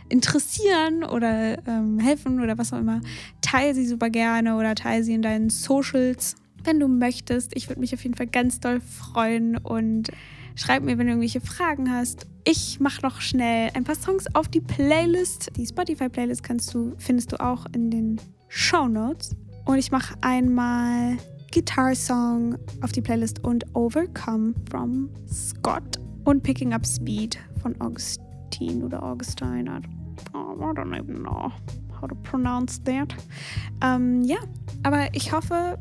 interessieren 0.10 1.04
oder 1.04 1.58
ähm, 1.68 2.00
helfen 2.00 2.41
oder 2.41 2.58
was 2.58 2.74
auch 2.74 2.80
immer, 2.80 3.02
teile 3.41 3.74
sie 3.74 3.88
super 3.88 4.10
gerne 4.10 4.56
oder 4.58 4.76
teile 4.76 5.04
sie 5.04 5.13
in 5.13 5.22
deinen 5.22 5.50
Socials, 5.50 6.36
wenn 6.63 6.80
du 6.80 6.88
möchtest. 6.88 7.56
Ich 7.56 7.70
würde 7.70 7.80
mich 7.82 7.94
auf 7.94 8.04
jeden 8.04 8.15
Fall 8.15 8.28
ganz 8.28 8.60
doll 8.60 8.82
freuen 8.82 9.58
und 9.58 10.10
schreib 10.56 10.84
mir, 10.84 10.98
wenn 10.98 11.08
du 11.08 11.13
irgendwelche 11.13 11.41
Fragen 11.41 11.91
hast. 11.91 12.28
Ich 12.44 12.80
mache 12.80 13.02
noch 13.02 13.22
schnell 13.22 13.72
ein 13.74 13.84
paar 13.84 13.96
Songs 13.96 14.26
auf 14.36 14.48
die 14.48 14.62
Playlist. 14.62 15.52
Die 15.58 15.65
Spotify-Playlist 15.65 16.44
kannst 16.44 16.74
du, 16.74 16.94
findest 16.98 17.32
du 17.32 17.39
auch 17.39 17.65
in 17.74 17.89
den 17.89 18.22
Show 18.48 18.88
Notes. 18.88 19.36
Und 19.65 19.78
ich 19.78 19.91
mache 19.91 20.15
einmal 20.22 21.18
Guitar 21.52 21.96
Song 21.96 22.58
auf 22.82 22.91
die 22.91 23.02
Playlist 23.02 23.44
und 23.44 23.65
Overcome 23.76 24.54
from 24.70 25.10
Scott 25.28 26.00
und 26.24 26.44
Picking 26.44 26.74
Up 26.74 26.86
Speed 26.86 27.39
von 27.62 27.80
August 27.82 28.22
Augustine 28.46 28.86
oder 28.86 29.04
Augustine. 29.04 29.82
I 30.34 30.74
don't 30.74 30.96
even 30.98 31.24
know 31.24 31.52
how 32.00 32.08
to 32.08 32.16
pronounce 32.24 32.82
that. 32.84 33.16
Ähm, 33.82 34.24
ja, 34.24 34.38
aber 34.84 35.14
ich 35.14 35.32
hoffe, 35.32 35.78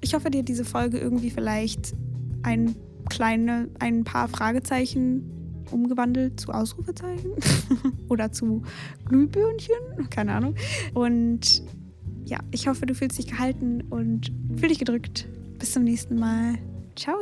ich 0.00 0.14
hoffe 0.14 0.30
dir 0.30 0.42
diese 0.42 0.64
Folge 0.64 0.98
irgendwie 0.98 1.30
vielleicht 1.30 1.94
ein 2.42 2.74
kleine, 3.08 3.68
ein 3.78 4.04
paar 4.04 4.28
Fragezeichen 4.28 5.30
umgewandelt 5.70 6.40
zu 6.40 6.52
Ausrufezeichen 6.52 7.32
oder 8.08 8.32
zu 8.32 8.62
Glühbirnchen, 9.06 10.08
keine 10.10 10.32
Ahnung. 10.32 10.54
Und 10.92 11.62
ja, 12.24 12.38
ich 12.50 12.68
hoffe, 12.68 12.86
du 12.86 12.94
fühlst 12.94 13.18
dich 13.18 13.26
gehalten 13.26 13.82
und 13.90 14.32
fühl 14.56 14.68
dich 14.68 14.78
gedrückt. 14.78 15.26
Bis 15.58 15.72
zum 15.72 15.84
nächsten 15.84 16.18
Mal. 16.18 16.58
Ciao. 16.96 17.16